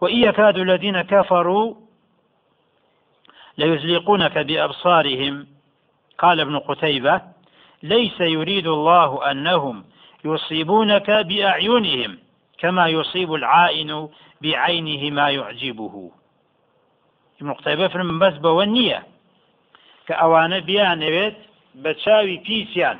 وإن 0.00 0.16
يكاد 0.16 0.58
الذين 0.58 1.02
كفروا 1.02 1.74
ليزلقونك 3.58 4.38
بأبصارهم. 4.38 5.46
قال 6.18 6.40
ابن 6.40 6.58
قتيبة 6.58 7.22
ليس 7.82 8.20
يريد 8.20 8.66
الله 8.66 9.30
أنهم 9.30 9.84
يصيبونك 10.24 11.10
بأعينهم 11.10 12.18
كما 12.58 12.88
يصيب 12.88 13.34
العائن 13.34 14.08
بعينه 14.42 15.14
ما 15.14 15.30
يعجبه. 15.30 16.10
ابن 17.40 17.52
قتيبة 17.52 17.88
فرم 17.88 18.18
بس 18.18 18.34
بونية 18.34 19.06
كأوانە 20.10 20.58
بیانەوێت 20.68 21.36
بە 21.82 21.92
چاوی 22.02 22.36
پیسیان 22.46 22.98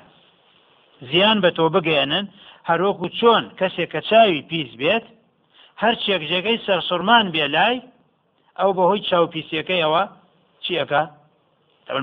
زیان 1.11 1.39
بە 1.45 1.51
تۆ 1.57 1.65
بگەێنن 1.75 2.25
هەروەکو 2.69 3.07
چۆن 3.19 3.45
کەسێک 3.59 3.93
بێت 4.81 5.05
هەر 5.81 5.95
چێکجێگەی 6.05 6.63
سەرسوورمان 6.67 7.27
بێ 7.35 7.47
لای 7.55 7.77
ئەو 8.59 8.71
بەهۆی 8.77 9.05
چاو 9.09 9.31
پیسەکەی 9.33 9.83
ئەوە 9.85 10.03
چیەکە؟ 10.65 11.03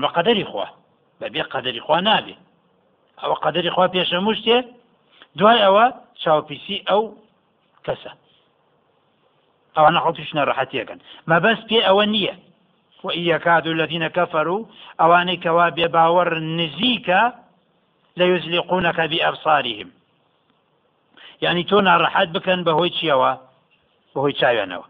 بە 0.02 0.08
قەدەری 0.16 0.44
خوا. 0.50 0.66
بەبێ 1.20 1.42
قەدەری 1.52 1.84
خوا 1.86 1.98
نابێ. 2.08 2.36
ئەوە 3.20 3.36
قەدەری 3.44 3.70
خوا 3.74 3.86
پێشەمو 3.94 4.32
شتێ 4.38 4.58
دوای 5.38 5.60
ئەوە 5.66 5.86
چاوپیسی 6.22 6.76
ئەو 6.88 7.02
کەسە. 7.86 8.12
ئەوە 9.76 9.90
نەخەڵتیش 9.96 10.30
نەڕەحەتیەکەن 10.38 10.98
مەبەست 11.30 11.64
پێ 11.68 11.78
ئەوە 11.88 12.04
نییە. 12.14 12.34
وإن 13.04 13.20
يكاد 13.20 13.66
الذين 13.66 14.08
كفروا 14.08 14.64
أواني 15.00 15.36
كوا 15.36 15.68
بباور 15.68 16.38
نزيكا 16.38 17.34
ليزلقونك 18.16 19.00
بأبصارهم 19.00 19.90
يعني 21.42 21.62
تونا 21.62 21.96
راحت 21.96 22.28
بكن 22.28 22.64
بهوي 22.64 22.90
تشيوا 22.90 23.47
بهوي 24.14 24.32
تشاوانوا 24.32 24.82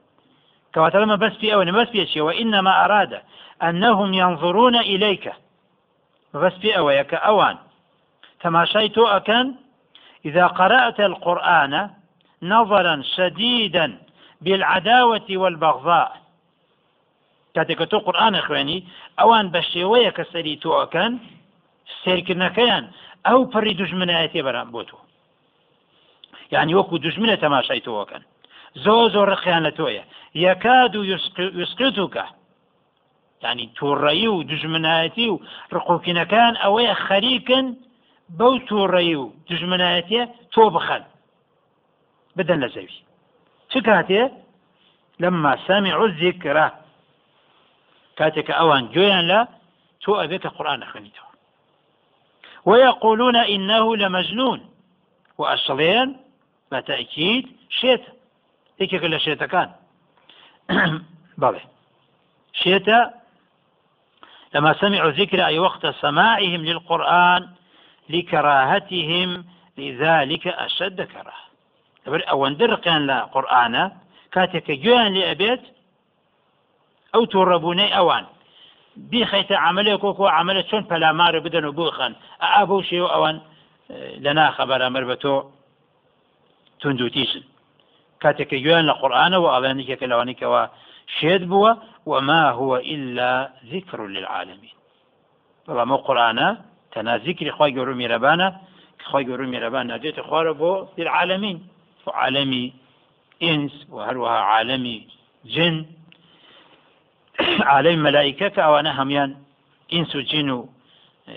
كواتر 0.74 1.04
ما 1.04 1.16
بس 1.16 1.32
في 1.32 1.54
أول 1.54 1.72
بس 1.72 1.88
في 1.88 2.20
وإنما 2.20 2.84
أراد 2.84 3.22
أنهم 3.62 4.14
ينظرون 4.14 4.76
إليك. 4.76 5.32
بەس 6.34 6.54
پێ 6.62 6.70
ئەوەیە 6.76 7.04
کە 7.10 7.18
ئەوان 7.26 7.56
تەماشای 8.42 8.92
تۆ 8.96 9.04
ئەکەن 9.14 9.46
إذا 10.28 10.46
قرأت 10.46 11.00
القرآن 11.00 11.90
نظرا 12.42 13.02
شديدا 13.16 13.86
بالعداوة 14.40 15.28
والبغضاء. 15.30 16.10
خوێنی 18.46 18.78
ئەوان 19.18 19.46
بە 19.54 19.60
شێوەیە 19.72 20.10
کە 20.16 20.24
سەری 20.32 20.60
تۆ 20.62 20.70
ئەەکەن 20.78 21.12
سێرکردنەکەیان 22.02 22.84
ئەو 23.26 23.40
پڕی 23.52 23.74
دژمنایەتی 23.80 24.44
بەرام 24.46 24.68
بۆ 24.74 24.82
تۆ 24.88 24.98
یعنی 26.54 26.74
وەکو 26.78 26.96
دژمنە 27.04 27.36
تەماشای 27.44 27.84
تۆەکەن 27.86 28.22
زۆ 28.84 28.96
زۆر 29.14 29.26
ڕخیان 29.34 29.62
لە 29.66 29.72
تۆیە. 29.78 30.04
یەکاد 30.46 30.92
و 30.96 31.04
یسقتوکە 31.62 32.26
ینی 33.42 33.66
تووڕەیی 33.76 34.28
و 34.34 34.42
دژمنایەتی 34.50 35.28
و 35.32 35.40
ڕقوکینەکان 35.74 36.52
ئەوەیە 36.62 36.94
خەریکن 37.06 37.66
بەو 38.38 38.54
تووڕەیی 38.68 39.16
و 39.22 39.32
دژمنایەتە 39.48 40.22
تۆ 40.52 40.64
بخەن. 40.74 41.04
بدەن 42.36 42.58
لە 42.64 42.68
زەوی. 42.74 43.00
چ 43.70 43.74
کاتێ؟ 43.88 44.22
لەمما 45.22 45.52
سامی 45.66 45.92
عزیکرا 46.00 46.68
کاتێککە 48.18 48.54
ئەوان 48.58 48.84
گوێیان 48.94 49.24
لە 49.30 49.40
تۆ 50.02 50.10
ئەبێتە 50.20 50.48
قورآان 50.56 50.80
نەخەنیتەوە 50.84 51.28
ويقولون 52.68 53.36
إنه 53.36 53.96
لمجنون. 53.96 54.60
وأصلين 55.38 56.16
بتأكيد 56.72 57.56
شيت 57.70 58.00
كل 58.86 59.20
شيتا 59.20 59.46
كان. 59.46 59.70
بلى 61.38 61.60
شيتا 62.52 63.14
لما 64.54 64.72
سمعوا 64.72 65.10
ذكر 65.10 65.46
أي 65.46 65.58
وقت 65.58 65.86
سماعهم 65.86 66.64
للقرآن 66.64 67.48
لكراهتهم 68.08 69.44
لذلك 69.78 70.46
أشد 70.48 71.02
كراهة. 71.02 71.48
ئەوەن 72.08 72.52
دەرقیان 72.60 73.02
لە 73.10 73.18
قورآانە 73.34 73.84
کاتێککە 74.34 74.74
گویان 74.84 75.08
لێ 75.14 75.22
ئەبێت 75.30 75.62
ئەو 77.14 77.22
تۆڕەبوونەی 77.32 77.94
ئەوان 77.96 78.24
بیخیتە 79.10 79.56
عملێک 79.66 80.00
کۆکۆ 80.04 80.26
عملە 80.38 80.62
چۆن 80.70 80.82
پەلامارە 80.90 81.40
بدەن 81.46 81.64
و 81.64 81.72
بخەن 81.78 82.12
ئا 82.40 82.62
بەو 82.68 82.80
شێوە 82.88 83.08
ئەوان 83.14 83.36
لە 84.24 84.32
ناخەبەرەمەەر 84.38 85.04
بە 85.10 85.16
تۆ 85.22 85.34
تندوتيشن 86.80 87.44
كاتك 88.20 88.52
يوان 88.52 88.86
لقرآن 88.86 89.34
وأظنك 89.34 89.98
كلوانك 89.98 90.42
وشيد 90.42 91.48
بوا 91.48 91.74
وما 92.06 92.50
هو 92.50 92.76
إلا 92.76 93.50
ذكر 93.72 94.06
للعالمين. 94.06 94.74
والله 95.68 95.84
مو 95.84 95.96
قرآن 95.96 96.58
تنا 96.92 97.16
ذكر 97.16 97.50
خواهي 97.50 97.78
قروا 97.78 97.94
ميربانا 97.94 98.60
خواهي 99.04 99.24
قروا 99.24 99.46
ميربانا 99.46 99.96
ديت 99.96 100.18
للعالمين 100.98 101.66
وعالمي 102.06 102.72
إنس 103.42 103.86
وهروها 103.90 104.38
عالمي 104.50 105.06
جن. 105.44 105.86
عالم 107.60 108.02
ملائكة 108.02 108.48
كأوانا 108.48 109.02
هميان 109.02 109.36
إنس 109.92 110.16
وجن 110.16 110.66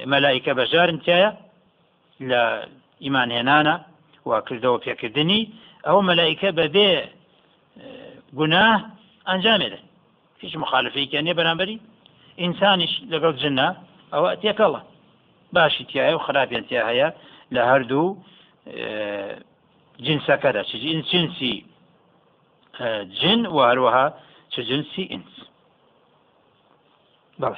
ملائكة 0.06 0.54
بجار 0.54 0.90
انتايا 0.90 1.38
لا 2.20 2.68
إيمان 3.02 3.32
هنانا 3.32 3.86
وكردو 4.26 4.78
كردني 5.82 5.88
أو 5.88 6.02
ملائكة 6.02 6.50
ببي 6.50 7.06
قناة 8.38 8.90
أنجام 9.30 9.78
فيش 10.40 10.56
مخالفة 10.56 11.04
كان 11.04 11.34
بنابري 11.34 11.80
إنسانش 12.40 13.02
لقل 13.02 13.36
جنة 13.36 13.84
أو 14.14 14.28
أتيك 14.28 14.62
الله. 14.62 14.84
باشي 15.54 15.84
تياهي 15.84 16.14
وخرابي 16.14 16.62
تياهي 16.62 17.14
لهردو 17.52 18.18
جنسا 20.00 20.36
كذا. 20.36 20.62
جنسي 20.62 21.66
جن 23.04 23.48
وهروها 23.48 24.20
جنسي 24.58 25.10
إنس. 25.12 25.50
بله 27.40 27.58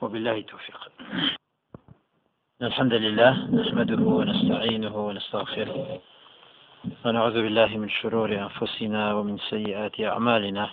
وبالله 0.00 0.32
التوفيق. 0.38 0.92
الحمد 2.62 2.94
لله 2.94 3.32
نحمده 3.54 4.02
ونستعينه 4.02 4.96
ونستغفره. 5.06 6.00
ونعوذ 7.04 7.32
بالله 7.32 7.66
من 7.78 7.88
شرور 7.88 8.34
أنفسنا 8.34 9.14
ومن 9.14 9.38
سيئات 9.38 10.00
أعمالنا. 10.00 10.70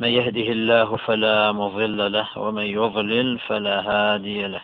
من 0.00 0.08
يهده 0.08 0.48
الله 0.52 0.96
فلا 0.96 1.52
مضل 1.52 2.12
له 2.12 2.38
ومن 2.38 2.62
يضلل 2.62 3.38
فلا 3.38 3.76
هادي 3.90 4.46
له. 4.46 4.60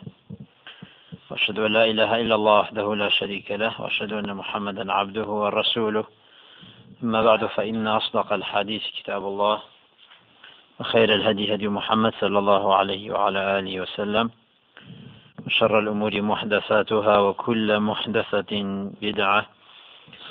وأشهد 1.31 1.59
أن 1.59 1.73
لا 1.73 1.85
إله 1.85 2.21
إلا 2.21 2.35
الله 2.35 2.61
وحده 2.61 2.95
لا 2.95 3.09
شريك 3.09 3.51
له 3.51 3.81
وأشهد 3.81 4.13
أن 4.13 4.35
محمدا 4.35 4.93
عبده 4.93 5.27
ورسوله. 5.27 6.05
أما 7.03 7.23
بعد 7.23 7.47
فإن 7.47 7.87
أصدق 7.87 8.33
الحديث 8.33 8.83
كتاب 8.99 9.23
الله 9.27 9.63
وخير 10.81 11.15
الهدي 11.15 11.55
هدي 11.55 11.69
محمد 11.69 12.13
صلى 12.21 12.39
الله 12.39 12.75
عليه 12.75 13.11
وعلى 13.11 13.59
آله 13.59 13.81
وسلم. 13.81 14.31
وشر 15.47 15.79
الأمور 15.79 16.23
محدثاتها 16.23 17.19
وكل 17.19 17.81
محدثة 17.81 18.53
بدعة 19.03 19.47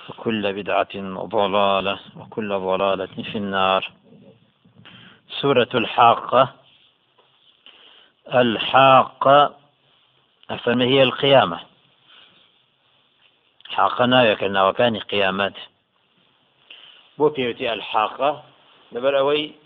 وكل 0.10 0.54
بدعة 0.54 0.96
ضلالة 1.26 2.00
وكل 2.16 2.50
ضلالة 2.50 3.16
في 3.32 3.38
النار. 3.38 3.92
سورة 5.42 5.70
الحاقة. 5.74 6.54
الحاقة 8.34 9.56
فما 10.64 10.86
هي 10.86 11.04
القيامة. 11.04 11.60
حاقنا 13.70 14.24
يكنا 14.32 14.68
وكان 14.68 14.98
قيامات. 15.00 15.58
بو 17.18 17.28
الحاقة. 17.60 18.44
لبر 18.92 19.18
أوي 19.20 19.66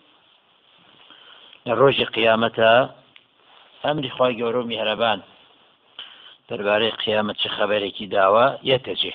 ڕۆژی 1.68 2.06
قیامەتە 2.16 2.72
ئەمری 3.84 4.10
خی 4.16 4.34
گەورە 4.40 4.60
و 4.62 4.70
میهرەبان 4.72 5.20
دەربارەی 6.50 6.98
قیامەت 7.04 7.38
چه 7.42 7.50
خەبەرێکی 7.58 8.12
داوە 8.16 8.46
یەتەجێ 8.72 9.14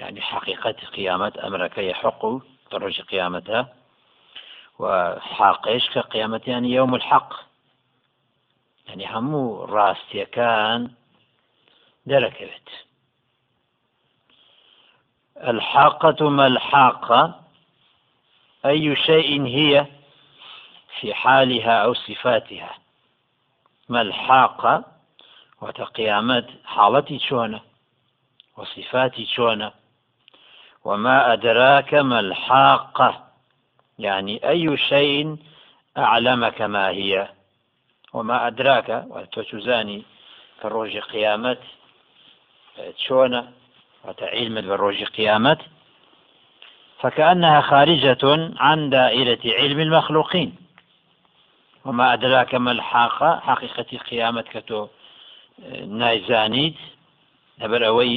يعني 0.00 0.20
حقيقة 0.20 0.72
قيامة 0.96 1.32
أمرك 1.46 1.78
يحق 1.78 2.22
ڕۆژی 2.72 3.02
قيامتها 3.12 3.62
وحاقش 4.78 5.90
كقيامة 5.90 6.40
يعني 6.46 6.68
يوم 6.70 6.94
الحق. 6.94 7.34
يعني 8.88 9.06
همو 9.06 9.64
راستي 9.64 10.24
كان 10.24 10.90
دركبت 12.06 12.68
الحاقة 15.36 16.28
ما 16.28 16.46
الحاقة 16.46 17.40
أي 18.66 18.96
شيء 18.96 19.46
هي 19.46 19.86
في 21.00 21.14
حالها 21.14 21.84
أو 21.84 21.94
صفاتها. 21.94 22.74
ما 23.88 24.00
الحاقة 24.00 24.99
وتقيامات 25.60 26.46
حالتي 26.64 27.18
شونة 27.18 27.60
وصفاتي 28.56 29.26
شونة 29.26 29.72
وما 30.84 31.32
أدراك 31.32 31.94
ما 31.94 32.20
الحاقة؟ 32.20 33.26
يعني 33.98 34.48
أي 34.48 34.76
شيء 34.76 35.36
أعلمك 35.98 36.62
ما 36.62 36.88
هي؟ 36.88 37.28
وما 38.12 38.46
أدراك؟ 38.46 39.04
وتوزاني 39.08 40.02
كالروج 40.62 40.98
قيامت 40.98 41.58
شونة 42.96 43.52
وتعلم 44.04 44.54
بالروج 44.54 45.04
قيامت 45.04 45.58
فكأنها 47.00 47.60
خارجة 47.60 48.52
عن 48.56 48.90
دائرة 48.90 49.38
علم 49.44 49.80
المخلوقين. 49.80 50.56
وما 51.84 52.12
أدراك 52.12 52.54
ما 52.54 52.72
الحاقة؟ 52.72 53.40
حقيقة 53.40 53.98
قيامة 53.98 54.42
كتو 54.42 54.88
نایزانیت 56.00 56.78
لەبەر 57.60 57.82
ئەوەی 57.88 58.16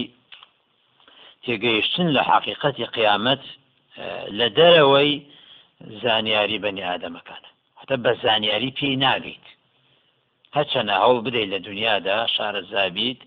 تێگەیشتن 1.43 2.07
لە 2.15 2.21
حقیقەتی 2.31 2.85
قیامەت 2.95 3.43
لە 4.37 4.47
دەرەوەی 4.57 5.13
زانیاری 6.03 6.59
بەنی 6.63 6.87
ئادەمەکانە. 6.89 7.49
حتە 7.79 7.95
بە 8.03 8.11
زانیاری 8.23 8.71
پێی 8.77 8.95
ناگەیت 9.05 9.45
هەرچەنە 10.55 10.93
هەوڵ 11.03 11.17
بدەیت 11.25 11.49
لە 11.53 11.59
دنیادا 11.67 12.17
شارەزابیت 12.35 13.21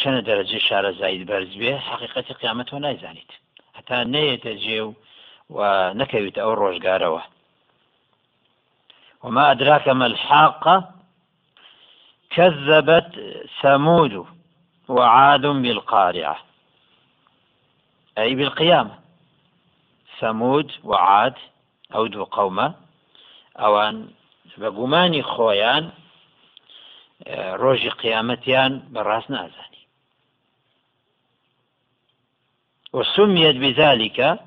چەنە 0.00 0.20
دەرەجێ 0.28 0.60
شارەزایت 0.68 1.22
بەرز 1.30 1.52
بێ 1.60 1.72
حقیقەتی 1.88 2.38
قیامەت 2.40 2.68
و 2.72 2.78
نایزانیت. 2.86 3.32
هەتا 3.76 3.98
نەیەتە 4.14 4.52
جێ 4.64 4.80
و 4.86 4.90
و 5.56 5.58
نەکەویت 6.00 6.36
ئەو 6.40 6.52
ڕۆژگارەوە. 6.60 7.22
وما 9.24 9.42
أدراك 9.52 9.88
ما 9.88 10.04
الحاقة 10.12 10.76
كذبت 12.38 13.10
ثمود 13.62 14.26
وعاد 14.88 15.46
بالقارعة. 15.46 16.38
أي 18.18 18.34
بالقيامة. 18.34 18.98
ثمود 20.20 20.72
وعاد 20.84 21.34
أو 21.94 22.06
دو 22.06 22.24
قومة. 22.24 22.74
أوان 23.56 24.08
بقماني 24.58 25.22
خويان 25.22 25.90
ڕۆژی 27.62 27.90
قیامەتیان 28.02 28.72
بەڕاست 28.94 29.30
نازانی 29.30 29.82
وسميت 32.92 33.56
بذلك 33.56 34.40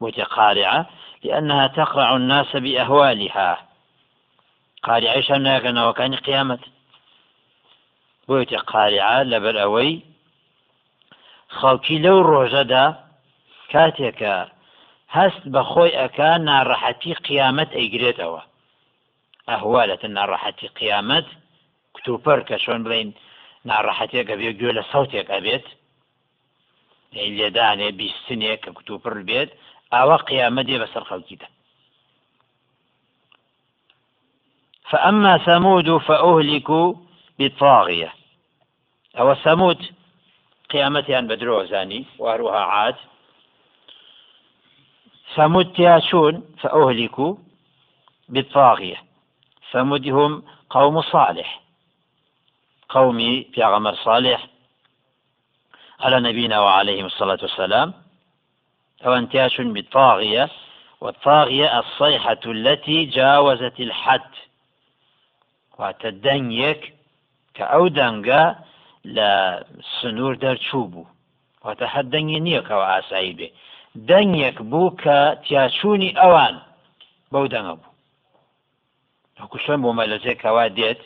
متقارعة 0.00 0.86
لأنها 1.24 1.66
تقرع 1.66 2.16
الناس 2.16 2.56
بأهوالها. 2.56 3.58
قارعەیشان 4.86 5.40
ناکەنەوەکانی 5.48 6.24
قیامەت 6.26 6.60
بۆیتە 8.28 8.58
قارعە 8.70 9.18
لەبەر 9.32 9.56
ئەوەی 9.62 9.92
خەڵکی 11.58 11.96
لەو 12.04 12.18
ڕۆژەدا 12.30 12.86
کاتێکە 13.72 14.36
هەست 15.16 15.42
بە 15.52 15.62
خۆی 15.70 15.96
ئەکا 16.00 16.30
ناڕەحەتی 16.48 17.14
قیامەت 17.26 17.70
ئەیگرێتەوە. 17.78 18.42
ئەهوالەتە 19.50 20.08
ناڕەحەتی 20.16 20.72
قیامەت 20.78 21.26
کتوپەر 21.94 22.38
کە 22.48 22.56
چۆن 22.64 22.80
بڵین 22.86 23.10
ناڕەحەتێکە 23.68 24.34
بێ 24.40 24.50
گوێ 24.58 24.72
لە 24.78 24.84
سەوتێک 24.90 25.28
ئەبێت. 25.34 25.66
لێدانێ 27.38 27.88
بیستنێک 27.98 28.60
کە 28.64 28.70
کتوپڕ 28.78 29.14
بێت 29.28 29.50
ئاوا 29.92 30.16
قیامەتێ 30.28 30.76
بەسەر 30.82 31.04
خەڵکیدا. 31.10 31.48
فأما 34.90 35.34
ثمود 35.46 35.88
فأهلكوا 36.06 36.88
بالطاغية 37.38 38.12
أو 39.18 39.34
ثمود. 39.34 39.92
قيامتيان 40.70 41.26
بدرو 41.26 41.64
زاني 41.64 42.04
واروها 42.18 42.58
عاد. 42.60 42.96
ثمود 45.34 45.72
تياشون 45.72 46.44
فأهلكوا 46.60 47.36
بالطاغية 48.28 49.02
ثمود 49.72 50.08
هم 50.08 50.42
قوم 50.70 51.02
صالح. 51.02 51.60
قومي 52.88 53.44
في 53.54 53.62
غمر 53.62 53.94
صالح. 53.94 54.46
على 56.00 56.20
نبينا 56.20 56.60
وعليهم 56.60 57.06
الصلاة 57.06 57.38
والسلام. 57.42 57.94
أو 59.06 59.14
انتياش 59.14 59.60
بالطاغية 59.60 60.50
والطاغية 61.00 61.78
الصيحة 61.78 62.40
التي 62.46 63.04
جاوزت 63.04 63.80
الحد. 63.80 64.30
دەنگێک 66.24 66.82
کە 67.56 67.64
ئەو 67.72 67.84
دەنگە 67.98 68.44
لە 69.16 69.30
سنوور 69.96 70.34
دەرچوو 70.44 70.90
بوو. 70.92 71.12
واتە 71.64 71.86
هەر 71.94 72.06
دەنگی 72.14 72.44
نییەکەوە 72.46 72.86
ئاسایی 72.92 73.34
بێ. 73.38 73.48
دەنگێک 74.08 74.58
بوو 74.70 74.96
کە 75.02 75.18
تیاچوونی 75.44 76.16
ئەوان 76.20 76.56
بەو 77.32 77.46
دەنگە 77.54 77.74
بوو. 77.80 77.92
وەکوشم 79.40 79.80
بۆ 79.84 79.90
مەلەزێکەوا 80.00 80.64
دێت 80.78 81.00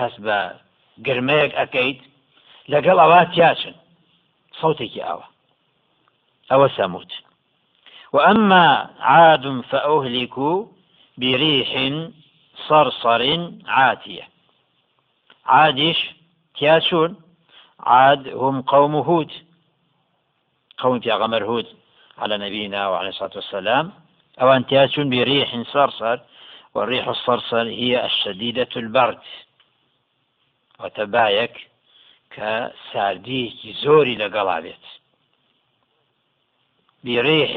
هەست 0.00 0.18
بە 0.26 0.38
گرمەیەک 1.06 1.52
ئەەکەیت 1.58 2.00
لەگەڵ 2.72 2.96
ئەوە 3.02 3.20
تیاچن. 3.34 3.76
صوتێکی 4.60 5.02
ئاوە 5.06 5.26
ئەوە 6.50 6.68
سەموت 6.76 7.10
وأما 8.14 8.66
عاد 9.00 9.60
فأهلكوا 9.70 10.56
بريح 11.18 11.70
صرصر 12.68 13.22
عاتية. 13.66 14.26
عادش 15.48 16.10
تياسون 16.58 17.16
عاد 17.80 18.28
هم 18.28 18.62
قوم 18.62 18.94
هود. 18.94 19.32
قوم 20.78 21.00
في 21.00 21.12
غمر 21.12 21.44
هود 21.44 21.66
على 22.18 22.38
نبينا 22.38 22.88
وعليه 22.88 23.08
الصلاة 23.08 23.30
والسلام. 23.34 23.92
أو 24.40 24.52
أن 24.52 24.66
تياسون 24.66 25.10
بريح 25.10 25.62
صرصر 25.72 26.18
والريح 26.74 27.08
الصرصر 27.08 27.62
هي 27.62 28.06
الشديدة 28.06 28.68
البرد. 28.76 29.18
وتبايك 30.80 31.68
كساردي 32.30 33.74
زوري 33.82 34.14
لقلابت 34.14 34.84
بريح 37.04 37.52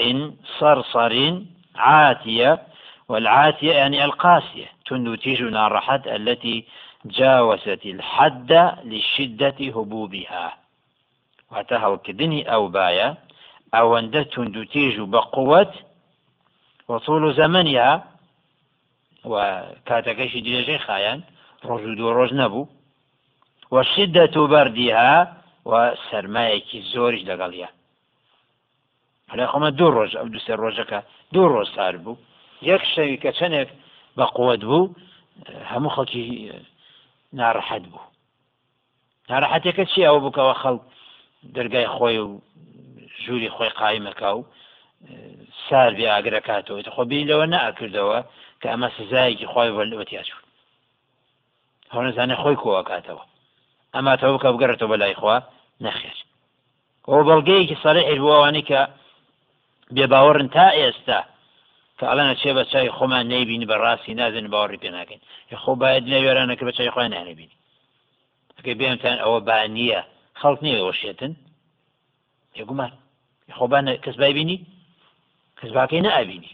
صرصر 0.60 1.42
عاتية 1.76 2.68
والعاتية 3.08 3.74
يعني 3.74 4.06
القاسية. 4.06 4.72
تنتج 4.86 5.42
نار 5.42 6.00
التي 6.08 6.66
جاوزت 7.06 7.86
الحد 7.86 8.52
لشدة 8.84 9.56
هبوبها. 9.60 10.58
واتها 11.52 11.96
كدني 11.96 12.54
أو 12.54 12.68
بايا 12.68 13.18
أو 13.74 13.98
أن 13.98 14.12
تنتج 14.12 15.00
بقوة 15.00 15.74
وطول 16.88 17.34
زمنها 17.34 18.06
وكاتكش 19.26 20.34
ديجي 20.34 20.78
خايان 20.78 21.22
رجو 21.66 21.94
دو 21.94 22.12
روز 22.12 22.34
نبو 22.34 22.68
وشدة 23.72 24.48
بردها 24.48 25.42
وسرمایەکی 25.66 26.80
زۆریش 26.94 27.24
لەگەڵە 27.30 27.70
هەلا 29.32 29.46
خۆمە 29.52 29.70
دوو 29.78 29.94
ڕۆژ 29.96 30.12
ئەو 30.20 30.28
دوسێ 30.34 30.54
ڕۆژەکە 30.62 31.00
دوو 31.34 31.52
ڕۆژ 31.54 31.68
سار 31.76 31.96
بوو. 32.04 32.18
یەک 32.70 32.84
شەوی 32.94 33.18
کە 33.24 33.32
چەندێک 33.38 33.70
بە 34.18 34.26
قوت 34.36 34.62
بوو 34.70 34.92
هەموو 35.72 35.94
خەڵکی 35.96 36.26
ناڕەحەت 37.40 37.84
بوو. 37.92 38.04
ناڕەحەتەکە 39.30 39.84
چی 39.92 40.06
ئەوە 40.08 40.20
بکەوە؟ 40.26 40.54
خەڵک 40.62 40.84
دەرگای 41.56 41.88
خۆی 41.96 42.18
و 42.26 42.30
ژووری 43.24 43.54
خۆی 43.56 43.76
قایمەکە 43.80 44.30
و 44.38 44.42
سار 45.66 45.92
بێ 45.98 46.08
ئاگرەکاتەوە. 46.14 46.90
خۆ 46.96 47.04
بی 47.10 47.28
لەوە 47.30 47.46
نەئکردەوە 47.54 48.20
کە 48.62 48.68
ئەمە 48.72 48.90
سزایەکی 48.98 49.52
خۆی 49.54 49.74
بەلوەتیاچوو 49.78 50.42
هەو 51.94 52.02
نزانێ 52.08 52.36
خۆی 52.42 52.58
کۆوەکاتەوە. 52.64 53.24
ئەما 53.96 54.14
تەوە 54.22 54.34
بکە 54.36 54.50
بگەڕێتەوە 54.54 54.92
بەلای 54.92 55.20
خوا 55.20 55.38
نەخێر. 55.86 56.18
ئەو 57.10 57.22
بەڵگەیەکی 57.28 57.82
سەرحیر 57.84 58.20
بووەوانی 58.24 58.64
کە 58.70 58.82
بێباوەڕن 59.96 60.48
تا 60.56 60.66
ئێستا 60.80 61.20
کە 62.02 62.08
ئەڵەنە 62.10 62.36
چێ 62.42 62.52
بە 62.58 62.64
چای 62.72 62.90
خۆمان 62.98 63.26
نەیبینی 63.34 63.70
بە 63.72 63.76
ڕاستی 63.84 64.14
نازن 64.20 64.46
باوەڕی 64.54 64.82
پێ 64.84 64.90
ناکەین 64.98 65.22
خۆ 65.64 65.72
باید 65.84 66.04
لە 66.12 66.18
وێرانەکە 66.24 66.64
بە 66.68 66.74
چای 66.78 66.94
خۆیان 66.94 67.14
نانەبینی 67.16 67.58
ئەگەی 68.58 68.76
بێمتان 68.80 69.18
ئەوە 69.24 69.40
با 69.48 69.58
نییە 69.78 70.02
خەڵک 70.40 70.60
نییە 70.66 70.82
وەشێتن 70.88 71.34
یگومان 72.60 72.92
خۆبان 73.58 73.86
کەس 74.04 74.16
بایبینی 74.22 74.58
کەس 75.60 75.72
باکەی 75.78 76.02
نەئبینی 76.08 76.54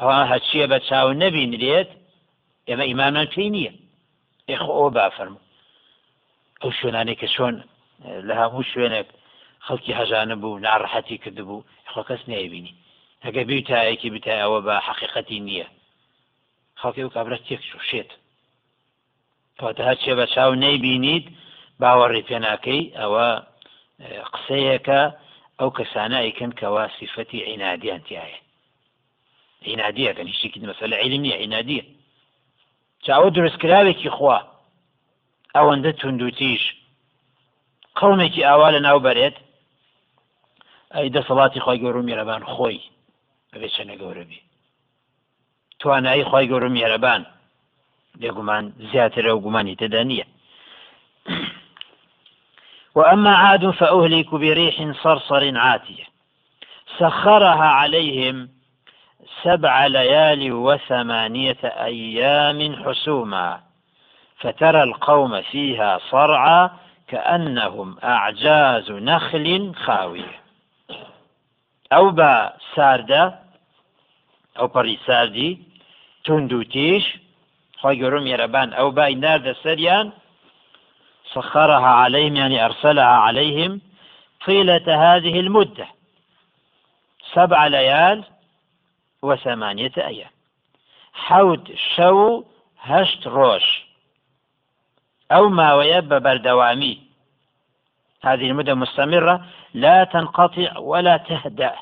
ئەوە 0.00 0.18
هەچیە 0.32 0.64
بە 0.72 0.78
چاو 0.88 1.08
نەبینرێت 1.22 1.90
ئێمە 2.68 2.84
ئیمامان 2.90 3.26
پێی 3.34 3.50
نییە 3.56 3.72
ئێخۆ 4.48 4.72
ئەو 4.78 4.88
بافەرمو 4.96 5.40
ئەو 6.62 6.70
شوێنانەی 6.78 7.18
کە 7.20 7.28
چۆن 7.34 7.54
لە 8.28 8.34
هەموو 8.40 8.68
شوێنێک 8.70 9.08
خەڵکی 9.66 9.96
هەژانە 10.00 10.34
بوو 10.42 10.62
ناڕەحەتی 10.66 11.20
کردبوو 11.22 11.64
خۆ 11.92 12.00
کەس 12.08 12.22
نەیبینی 12.32 12.74
ئەگە 13.24 13.42
بی 13.48 13.62
تایەکی 13.68 14.12
بتایەوە 14.14 14.58
بە 14.66 14.74
حقیقەتی 14.86 15.40
نییە. 15.46 15.68
خەڵکی 16.80 17.02
و 17.04 17.12
کابرا 17.14 17.38
تێک 17.46 17.62
شێت 17.90 18.10
کەواتە 19.58 19.82
هەرچێ 19.88 20.12
بە 20.18 20.26
چاو 20.34 20.52
نەیبینیت 20.64 21.26
باوەڕی 21.80 22.26
پێناکەی 22.28 22.82
ئەوە 22.98 23.28
قسەیەکە 24.32 25.00
ئەو 25.58 25.70
کەسانە 25.76 26.18
ئەیکەن 26.22 26.52
کەوا 26.60 26.84
سیفەتی 26.96 27.46
عینادیان 27.50 28.00
تایە 28.06 28.38
عینادیەکەن 29.70 30.26
هیچێکی 30.32 30.60
مەسەلە 30.70 30.96
عیلم 31.02 31.22
نیە 31.26 31.36
عینادیە. 31.42 31.84
چاوە 33.04 33.28
دروستکراوێکی 33.36 34.10
خوا 34.16 34.38
ئەوەندە 35.56 35.92
توندوتیش 36.00 36.62
قومێکی 37.98 38.46
ئاوا 38.48 38.68
لە 38.74 38.80
ناو 38.86 38.98
بەرێت 39.06 39.36
ئەی 40.94 41.08
دەسەڵاتی 41.16 41.62
خۆی 41.64 41.80
گەور 41.82 41.96
و 41.96 42.06
میێرەبان 42.06 42.42
خۆی. 42.52 42.80
ئەبێ 43.52 43.68
چەنە 43.76 43.94
گەورە 44.00 44.24
بی 44.28 44.40
توانایی 45.80 46.24
خی 46.30 46.48
گەورە 46.50 46.68
میێرەبان 46.76 47.22
لێگومان 48.20 48.64
زیاترە 48.90 49.30
و 49.32 49.42
گومانی 49.44 49.78
تێدا 49.80 50.02
نییە. 50.10 50.26
وأما 52.96 53.34
عاد 53.44 53.70
فأهلكوا 53.70 54.38
بريح 54.38 54.76
صرصر 55.02 55.58
عاتية. 55.58 56.06
سخرها 56.98 57.68
عليهم 57.80 58.48
سبع 59.42 59.86
ليال 59.86 60.52
وثمانية 60.52 61.62
أيام 61.64 62.60
حسوما. 62.82 63.60
فترى 64.40 64.82
القوم 64.82 65.42
فيها 65.42 65.98
صرعى 66.10 66.70
كأنهم 67.08 67.96
أعجاز 68.04 68.90
نخل 68.90 69.74
خاوية. 69.84 70.47
أو 71.92 72.10
با 72.10 72.52
ساردة 72.74 73.38
أو 74.58 74.66
بري 74.66 74.98
ساردي 75.06 75.58
تندو 76.24 76.62
تيش 76.62 77.04
خۆی 77.80 77.98
گەورم 78.00 78.22
میێرەبان 78.26 78.68
ئەو 78.78 78.88
بای 78.96 79.14
ناردە 79.24 79.54
سەریان 79.64 80.06
سخرها 81.34 81.92
عليهم 82.02 82.36
يعني 82.36 82.64
أرسلها 82.64 83.16
عليهم 83.26 83.80
طيلة 84.46 84.86
هذه 85.04 85.40
المدة 85.40 85.88
سبع 87.34 87.66
ليال 87.66 88.24
وثمانية 89.22 89.92
أيام 89.96 90.30
حوت 91.12 91.72
شو 91.96 92.44
هشت 92.78 93.26
روش 93.26 93.86
أو 95.32 95.48
ما 95.48 95.74
ويب 95.74 96.08
بردوامي 96.08 97.07
هذه 98.22 98.50
المدة 98.50 98.74
مستمرة 98.74 99.46
لا 99.74 100.04
تنقطع 100.04 100.78
ولا 100.78 101.16
تهدأ. 101.16 101.74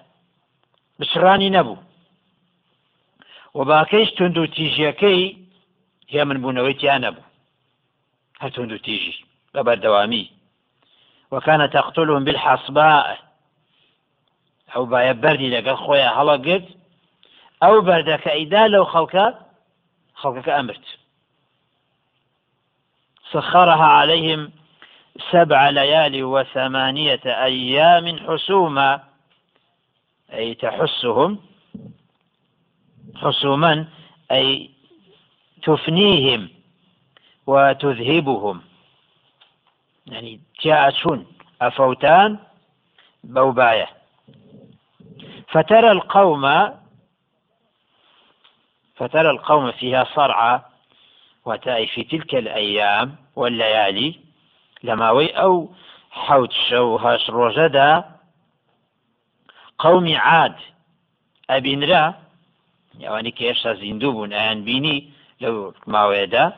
بشراني 0.98 1.50
نبو. 1.50 1.76
وباكيش 3.54 4.10
تندو 4.10 4.44
تيجيكي 4.44 5.38
هي 6.08 6.24
من 6.24 6.42
بوونەوەی 6.42 6.84
نبو. 6.84 7.20
هل 8.40 8.50
تندو 8.50 8.76
تيجي؟ 8.76 9.26
بەبەردەوامی 9.54 10.26
وكان 11.30 11.70
تقتلهم 11.70 12.24
بالحصباء. 12.24 13.26
أو 14.74 14.86
باە 14.86 15.14
بەردی 15.22 15.52
لەگەڵ 15.56 15.76
خۆیان 15.84 16.16
هەڵەگرت 16.18 16.66
ئەو 17.62 17.76
بەردەکە 17.88 18.30
ئەیدا 18.36 18.64
لەو 18.74 18.84
خەڵکە 20.20 20.52
ئەمرت 20.56 20.86
سخرها 23.32 23.88
عليهم 24.00 24.52
سبع 25.30 25.70
ليال 25.70 26.24
وثمانية 26.24 27.20
أيام 27.26 28.18
حسوما 28.18 29.02
أي 30.32 30.54
تحسهم 30.54 31.38
حسوما 33.16 33.88
أي 34.32 34.70
تفنيهم 35.62 36.48
وتذهبهم. 37.46 38.62
يعني 40.06 40.40
جاءتون 40.64 41.26
أفوتان 41.62 42.38
بوباية 43.24 43.88
فترى 45.48 45.90
القوم 45.92 46.72
فترى 48.96 49.30
القوم 49.30 49.72
فيها 49.72 50.04
صرعى 50.14 50.60
وتأي 51.44 51.86
في 51.86 52.04
تلك 52.04 52.34
الأيام 52.34 53.16
والليالي 53.36 54.25
لماوي 54.86 55.28
أو 55.30 55.68
حوت 56.10 56.52
شو 56.68 56.96
هاش 56.96 57.30
روجدا 57.30 58.04
قوم 59.78 60.16
عاد 60.16 60.54
أبنرا 61.50 62.14
يعني 62.98 63.30
كيش 63.30 63.68
زندوب 63.68 64.32
أن 64.32 64.64
بيني 64.64 65.10
لو 65.40 65.74
ماويدا 65.86 66.52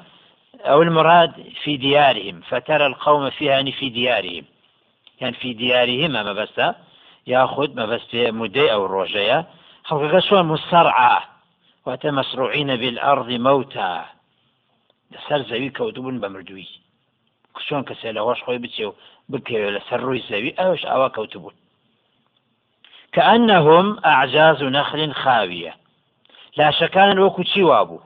أو 0.61 0.83
المراد 0.83 1.33
في 1.63 1.77
ديارهم 1.77 2.41
فترى 2.41 2.87
القوم 2.87 3.31
فيها 3.31 3.53
يعني 3.53 3.73
في 3.73 3.89
ديارهم. 3.89 4.45
يعني 5.21 5.35
في 5.35 5.53
ديارهم 5.53 6.11
ما 6.11 6.33
بس 6.33 6.75
ياخذ 7.27 7.75
ما 7.75 7.87
بس 7.87 8.15
مدي 8.15 8.73
أو 8.73 8.87
الرجية 8.87 9.47
خلق 9.85 10.19
شو 10.19 10.43
مسرعة 10.43 11.39
واتە 11.87 12.11
مەسروعینە 12.19 12.75
بالأرض 12.83 13.31
موتى. 13.31 14.05
زەوی 15.51 15.71
کەوتبوون 15.79 16.17
بە 16.23 16.29
مردووی 16.35 16.69
چۆن 17.69 17.83
کەسێ 17.89 18.11
لەوەش 18.17 18.41
خۆی 18.45 18.63
بچێ 18.65 18.85
و 18.87 18.97
بکەوێت 19.31 19.75
لەسەر 19.77 20.01
ڕووی 20.07 20.27
زەوی 20.31 20.57
ئەوش 20.59 20.83
ئاوا 20.87 21.09
کەوتبوون. 21.17 21.55
كأنهم 23.15 23.87
أعجاز 24.05 24.63
نخل 24.63 25.13
خاوية. 25.13 25.75
لا 26.57 26.71
شكان 26.71 27.19
وكو 27.19 27.43
وابو 27.71 28.01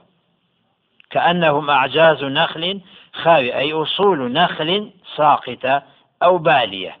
كأنهم 1.09 1.69
أعجاز 1.69 2.23
نخل 2.23 2.81
خاوية 3.13 3.57
أي 3.57 3.73
أصول 3.73 4.19
نخل 4.31 4.69
ساقطة 5.17 5.83
أو 6.23 6.37
بالية. 6.37 6.95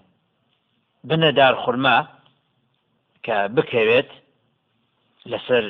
بندار 1.03 1.55
خرما 1.55 2.07
كبكوت 3.23 4.09
لسر 5.25 5.65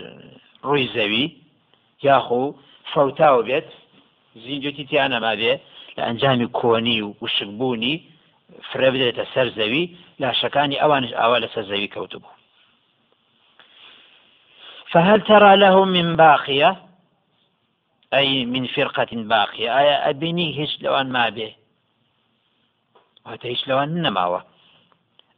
ڕووی 0.64 0.88
زەوی 0.96 1.26
یاخۆ 2.08 2.44
فەوتاوە 2.92 3.42
بێت 3.48 3.68
زیینجوتی 4.42 4.88
تیانەما 4.90 5.34
بێ 5.40 5.54
لە 5.96 6.02
ئەنجامی 6.08 6.48
کۆنی 6.60 7.02
و 7.02 7.16
وشکبوونی 7.22 7.96
فرە 8.70 8.90
بدرێتە 8.94 9.26
سەر 9.34 9.48
زەوی 9.58 9.86
لاشەکانی 10.22 10.82
ئەوانش 10.82 11.12
ئاوا 11.20 11.38
لەسەر 11.44 11.64
زەوی 11.72 11.94
کەوتبوو 11.96 12.34
فهل 14.92 15.20
ترى 15.22 15.56
لهم 15.56 15.88
من 15.88 16.16
باقية؟ 16.16 16.72
أي 18.14 18.46
من 18.46 18.68
فرقة 18.68 19.12
باقية. 19.14 19.80
آية 19.80 20.10
أبني 20.10 20.48
هش 20.64 20.82
لوان 20.82 21.08
ما 21.12 21.30
به. 21.30 21.56
وهذا 23.26 23.52
هش 23.54 23.68
لوان 23.68 24.02
نماوة. 24.02 24.46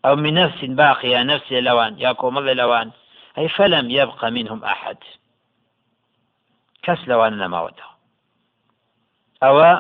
أو 0.06 0.16
من 0.16 0.34
نفس 0.34 0.66
باقية 0.66 1.24
نفس 1.24 1.52
لوان 1.52 2.00
يا 2.00 2.12
كومل 2.12 2.58
لوان. 2.58 2.92
أي 3.38 3.50
فلم 3.50 3.92
يبق 3.92 4.26
منهم 4.26 4.64
أحد. 4.64 4.98
کەس 6.86 7.02
لەوان 7.10 7.34
نەماوەتەوە 7.42 7.94
ئەوە 9.44 9.72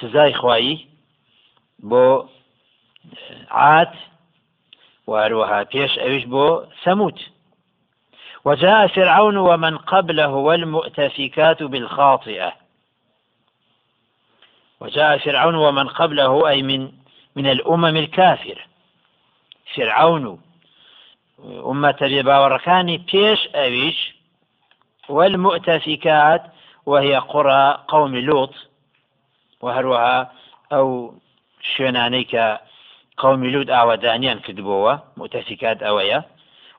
سزای 0.00 0.34
خوایی 0.34 0.88
بۆ 1.90 2.28
عات 3.50 3.94
واروها 5.06 5.64
پێش 5.64 5.92
ئەوش 6.02 6.24
بۆ 6.32 6.46
سەموت. 6.84 7.18
وجاء 8.44 8.86
فرعون 8.86 9.36
ومن 9.36 9.78
قبله 9.78 10.28
والمؤتفكات 10.28 11.62
بالخاطئة. 11.62 12.52
وجاء 14.80 15.18
فرعون 15.18 15.54
ومن 15.54 15.88
قبله 15.88 16.48
أي 16.48 16.62
من 16.62 16.92
من 17.36 17.46
الأمم 17.46 17.96
الكافرة 17.96 18.62
فرعون 19.74 20.38
أمة 21.44 22.00
باوەڕەکانی 22.26 22.98
پێش 23.10 23.40
ئەویش 23.54 23.98
والمؤتفكات 25.08 26.42
وهي 26.86 27.16
قرى 27.18 27.78
قوم 27.88 28.16
لوط. 28.16 28.54
وهروها 29.66 30.30
أو 30.72 30.86
شوێنانەی 31.72 32.24
قوم 33.22 33.44
لوط 33.44 33.68
ئاوەدانیان 33.76 34.38
کردبووە 34.44 34.94
مؤتفكات 35.16 35.82
أويا 35.82 36.24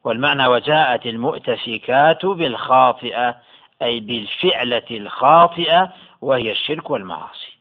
والمعنى 0.04 0.48
وجاءت 0.48 1.06
المؤتفكات 1.06 2.26
بالخاطئة 2.26 3.36
أي 3.82 4.00
بالفعلة 4.00 4.90
الخاطئة 4.92 5.94
وهي 6.22 6.52
الشرك 6.52 6.90
والمعاصي. 6.90 7.52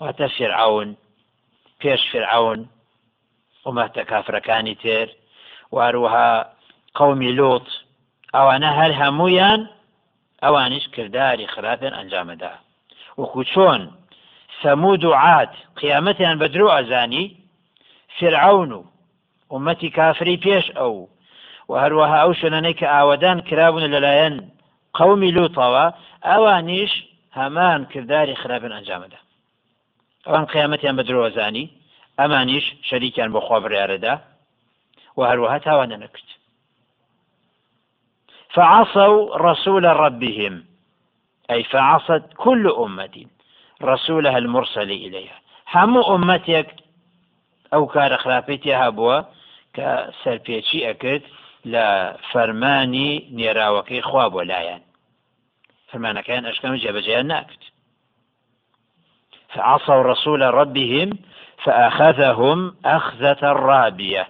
واتە 0.00 0.26
فرعون 0.38 0.96
پێش 1.82 2.12
فرعون 2.12 2.68
وما 3.64 3.86
تكافر 3.86 4.38
كاني 4.38 4.74
تير 4.74 5.16
واروها 5.72 6.52
قوم 6.94 7.22
لوط 7.22 7.66
ئەوانە 8.34 8.70
هەر 8.78 8.92
هەمویان 9.02 9.60
ئەوانش 10.42 10.88
کردداری 10.94 11.46
خراپیان 11.46 11.94
ئەنجامەدا. 11.98 12.63
وەکو 13.18 13.42
چۆن؟ 13.52 13.82
سەمود 14.62 15.04
و 15.04 15.12
عات 15.24 15.54
قیامەتیان 15.80 16.36
بە 16.40 16.46
درۆ 16.54 16.68
ئەزانی 16.76 17.24
فرعون 18.16 18.72
و 18.72 18.82
ومەتی 19.52 19.90
کافری 19.98 20.36
پێش 20.44 20.66
ئەو. 20.78 20.96
و 21.68 21.72
هەروەها 21.82 22.18
ئەو 22.22 22.32
شوێنانەی 22.38 22.78
کە 22.80 22.86
ئاوەدان 22.94 23.38
کرابوون 23.48 23.84
لەلایەن 23.94 24.34
قومی 24.98 25.34
لوتەوە 25.36 25.86
ئەوانیش 26.28 26.92
هەمان 27.38 27.80
کردداری 27.92 28.34
خراپن 28.42 28.72
ئەنجامەدا 28.76 29.20
ئەوان 30.26 30.44
قیامەتیان 30.52 30.94
بە 30.98 31.04
درۆزانی 31.08 31.70
ئەمانیش 32.18 32.66
شەریکیان 32.88 33.30
بۆ 33.34 33.40
خوا 33.46 33.58
بڕیارەدا 33.64 34.14
و 35.16 35.20
هەروەها 35.30 35.58
تاوانە 35.66 35.96
نەکرد. 36.04 36.28
فعصوا 38.54 39.36
رسول 39.48 39.84
ربهم 39.84 40.54
أي 41.50 41.64
فعصت 41.64 42.22
كل 42.36 42.68
أمة 42.68 43.26
رسولها 43.82 44.38
المرسل 44.38 44.90
إليها. 44.90 45.40
همو 45.72 46.14
أمتك 46.14 46.74
أو 47.74 47.86
كار 47.86 48.16
خلافيتها 48.16 48.88
بوا 48.88 49.22
كسربيتشي 49.74 50.90
أكد 50.90 51.22
لا 51.64 52.16
فرماني 52.32 53.28
نيراوكي 53.32 54.02
خواب 54.02 54.34
ولايان. 54.34 54.80
فرمانا 55.88 56.20
كان 56.20 56.46
أشكام 56.46 56.74
جابجيا 56.74 57.22
ناكد 57.22 57.56
فعصوا 59.48 60.02
رسول 60.02 60.42
ربهم 60.42 61.18
فأخذهم 61.64 62.76
أخذة 62.84 63.38
رابية 63.42 64.28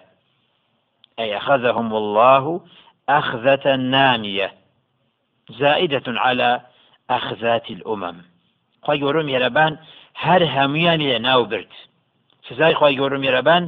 أي 1.18 1.37
أخذهم 1.37 1.94
الله 1.96 2.61
أخذة 3.09 3.77
نامية 3.77 4.55
زائدة 5.50 6.03
على 6.07 6.61
أخذات 7.10 7.70
الأمم. 7.70 8.16
خی 8.86 8.98
گەورم 9.02 9.26
میێرەبان 9.30 9.72
هەر 10.24 10.42
هەمویانی 10.56 11.08
لە 11.12 11.18
ناو 11.28 11.44
برد. 11.44 11.72
سزای 12.48 12.74
خی 12.74 12.96
گەورم 12.98 13.20
میێرەبان 13.24 13.62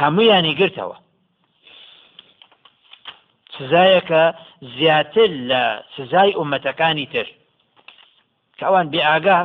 هەمویانی 0.00 0.56
گرتەوە. 0.60 0.96
سزایەکە 3.58 4.22
زیاتر 4.76 5.30
لە 5.50 5.62
سزای 5.96 6.32
عومەتەکانی 6.40 7.06
تر. 7.12 7.26
کەوان 8.58 8.86
بێ 8.92 9.00
ئاگا 9.08 9.40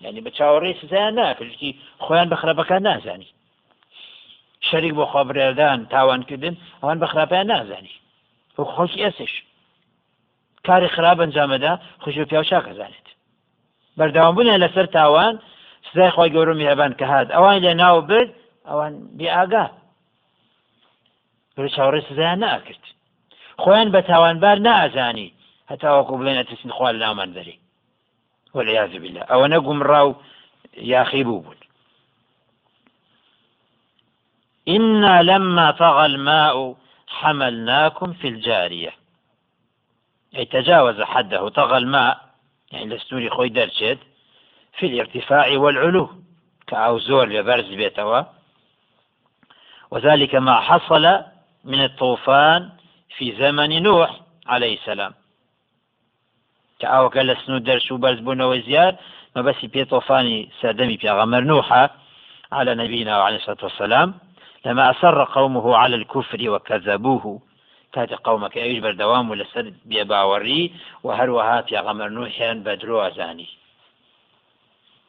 ینی 0.00 0.22
بە 0.24 0.30
چاوەڕێی 0.36 0.78
سزایان 0.82 1.14
ناکردی 1.18 1.70
خۆیان 2.04 2.28
بە 2.30 2.36
خراپەکان 2.40 2.82
نازانی. 2.88 3.30
شەریک 4.68 4.92
بۆ 4.98 5.04
خۆبرێدان 5.12 5.78
تاوانکردن 5.92 6.54
ئەوان 6.80 6.98
بە 7.02 7.06
خراپیان 7.12 7.46
نازانی. 7.52 7.94
خۆشی 8.74 9.00
ئەسش 9.04 9.32
کاری 10.66 10.88
خراپ 10.94 11.18
ئەنجامەدا 11.22 11.72
خوش 12.02 12.16
پیا 12.30 12.42
چاکەزانێت 12.50 13.06
بەرداوامبوونە 13.98 14.54
لەسەر 14.64 14.86
تاوان 14.96 15.34
سزای 15.88 16.10
خۆی 16.14 16.32
گەورم 16.34 16.58
هێبان 16.68 16.92
کە 16.98 17.06
هات 17.12 17.28
ئەوان 17.36 17.56
لێ 17.64 17.72
ناو 17.82 18.00
برد 18.10 18.30
ئەوان 18.68 18.92
بێ 19.18 19.28
ئاگا 19.36 19.66
چاوەڕێ 21.74 22.00
سزایان 22.08 22.38
ناکرد 22.44 22.84
خۆیان 23.62 23.88
بە 23.94 24.00
تاوانبار 24.10 24.56
نائزانی 24.68 25.28
هەتاوەکو 25.70 26.18
بڵێن 26.18 26.38
ئەتەسین 26.40 26.70
خوا 26.76 26.88
لە 26.92 26.98
نامان 27.04 27.30
دەری 27.36 27.56
والعياذ 28.54 28.92
بالله. 29.02 29.24
نەگومڕاو 29.54 30.08
یاخی 30.76 31.24
بوو 31.24 31.40
بوون 31.40 31.56
إنا 34.68 35.22
لما 35.22 35.70
طغى 35.70 36.06
الماء 36.06 36.74
حملناكم 37.06 38.12
في 38.12 38.28
الجارية. 38.28 38.92
أي 40.36 40.44
تجاوز 40.44 41.00
حده 41.00 41.48
طغى 41.48 41.78
الماء 41.78 42.20
يعني 42.72 42.94
لستوري 42.94 43.30
خوي 43.30 43.48
درجت 43.48 43.98
في 44.78 44.86
الارتفاع 44.86 45.58
والعلو 45.58 46.10
كأوزور 46.66 47.28
لبرز 47.28 47.64
بيتوا 47.74 48.22
وذلك 49.90 50.34
ما 50.34 50.60
حصل 50.60 51.22
من 51.64 51.84
الطوفان 51.84 52.70
في 53.16 53.36
زمن 53.38 53.82
نوح 53.82 54.20
عليه 54.46 54.78
السلام. 54.78 55.14
كأو 56.78 57.08
قال 57.08 57.36
سنو 57.46 57.58
درس 57.58 57.92
وبرز 57.92 58.18
بونا 58.18 58.44
وزيار 58.46 58.96
ما 59.36 59.42
بس 59.42 59.64
بي 59.64 59.84
طوفاني 59.84 60.50
سادمي 60.60 60.96
بي 60.96 61.10
غمر 61.10 61.40
نوحة 61.40 61.90
على 62.52 62.74
نبينا 62.74 63.18
وعليه 63.18 63.36
الصلاة 63.36 63.58
والسلام 63.62 64.14
لما 64.66 64.90
أسر 64.90 65.24
قومه 65.24 65.76
على 65.76 65.96
الكفر 65.96 66.50
وكذبوه. 66.50 67.42
كات 67.96 68.12
قومك 68.26 68.56
أيش 68.56 68.78
بردوام 68.78 69.30
ولا 69.30 69.44
سر 69.54 69.72
بيباوري 69.84 70.62
وهروها 71.04 71.56
في 71.66 71.78
غمر 71.78 72.08
نوحيان 72.08 72.62
بدرو 72.62 73.00
أزاني. 73.00 73.48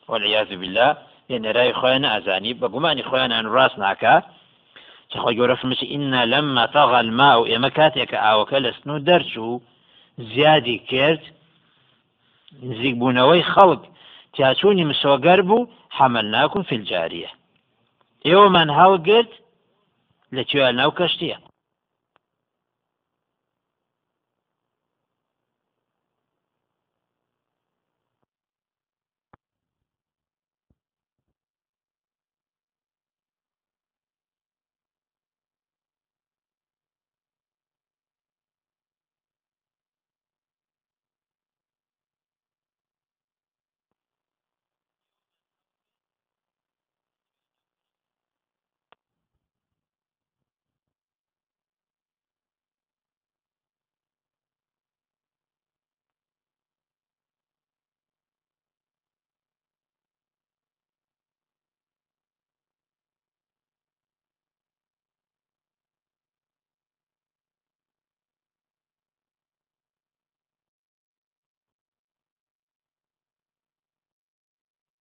والعياذ 0.08 0.50
بالله 0.62 0.98
لأن 1.30 1.46
رأي 1.46 1.74
خوينا 1.74 2.18
أزاني. 2.18 2.54
بقماني 2.54 3.04
خوينا 3.04 3.40
أن 3.40 3.48
راس 3.48 3.80
ناكا. 3.80 4.24
تخوي 5.12 5.36
يورف 5.36 5.66
مش 5.66 5.84
إن 5.84 6.24
لما 6.24 6.66
طغى 6.66 7.00
الماء 7.00 7.56
إما 7.56 7.70
كاتيك 7.70 8.14
أو 8.14 8.46
كلسنو 8.46 8.98
درشو 8.98 9.60
زيادي 10.20 10.78
كرت 10.78 11.24
نزيق 12.64 12.96
بونوي 12.96 13.44
خلق. 13.44 13.82
تیاچوونی 14.38 14.90
مسۆگەر 14.92 15.40
بوو 15.50 15.70
حەمەلناکم 15.98 16.62
فی 16.68 16.76
الجاریە 16.80 17.32
ئێوەمان 18.28 18.70
هەڵگرت 18.80 19.32
لە 20.36 20.44
کوێ 20.50 20.70
ناو 20.80 20.92
کەشتیە 21.00 21.38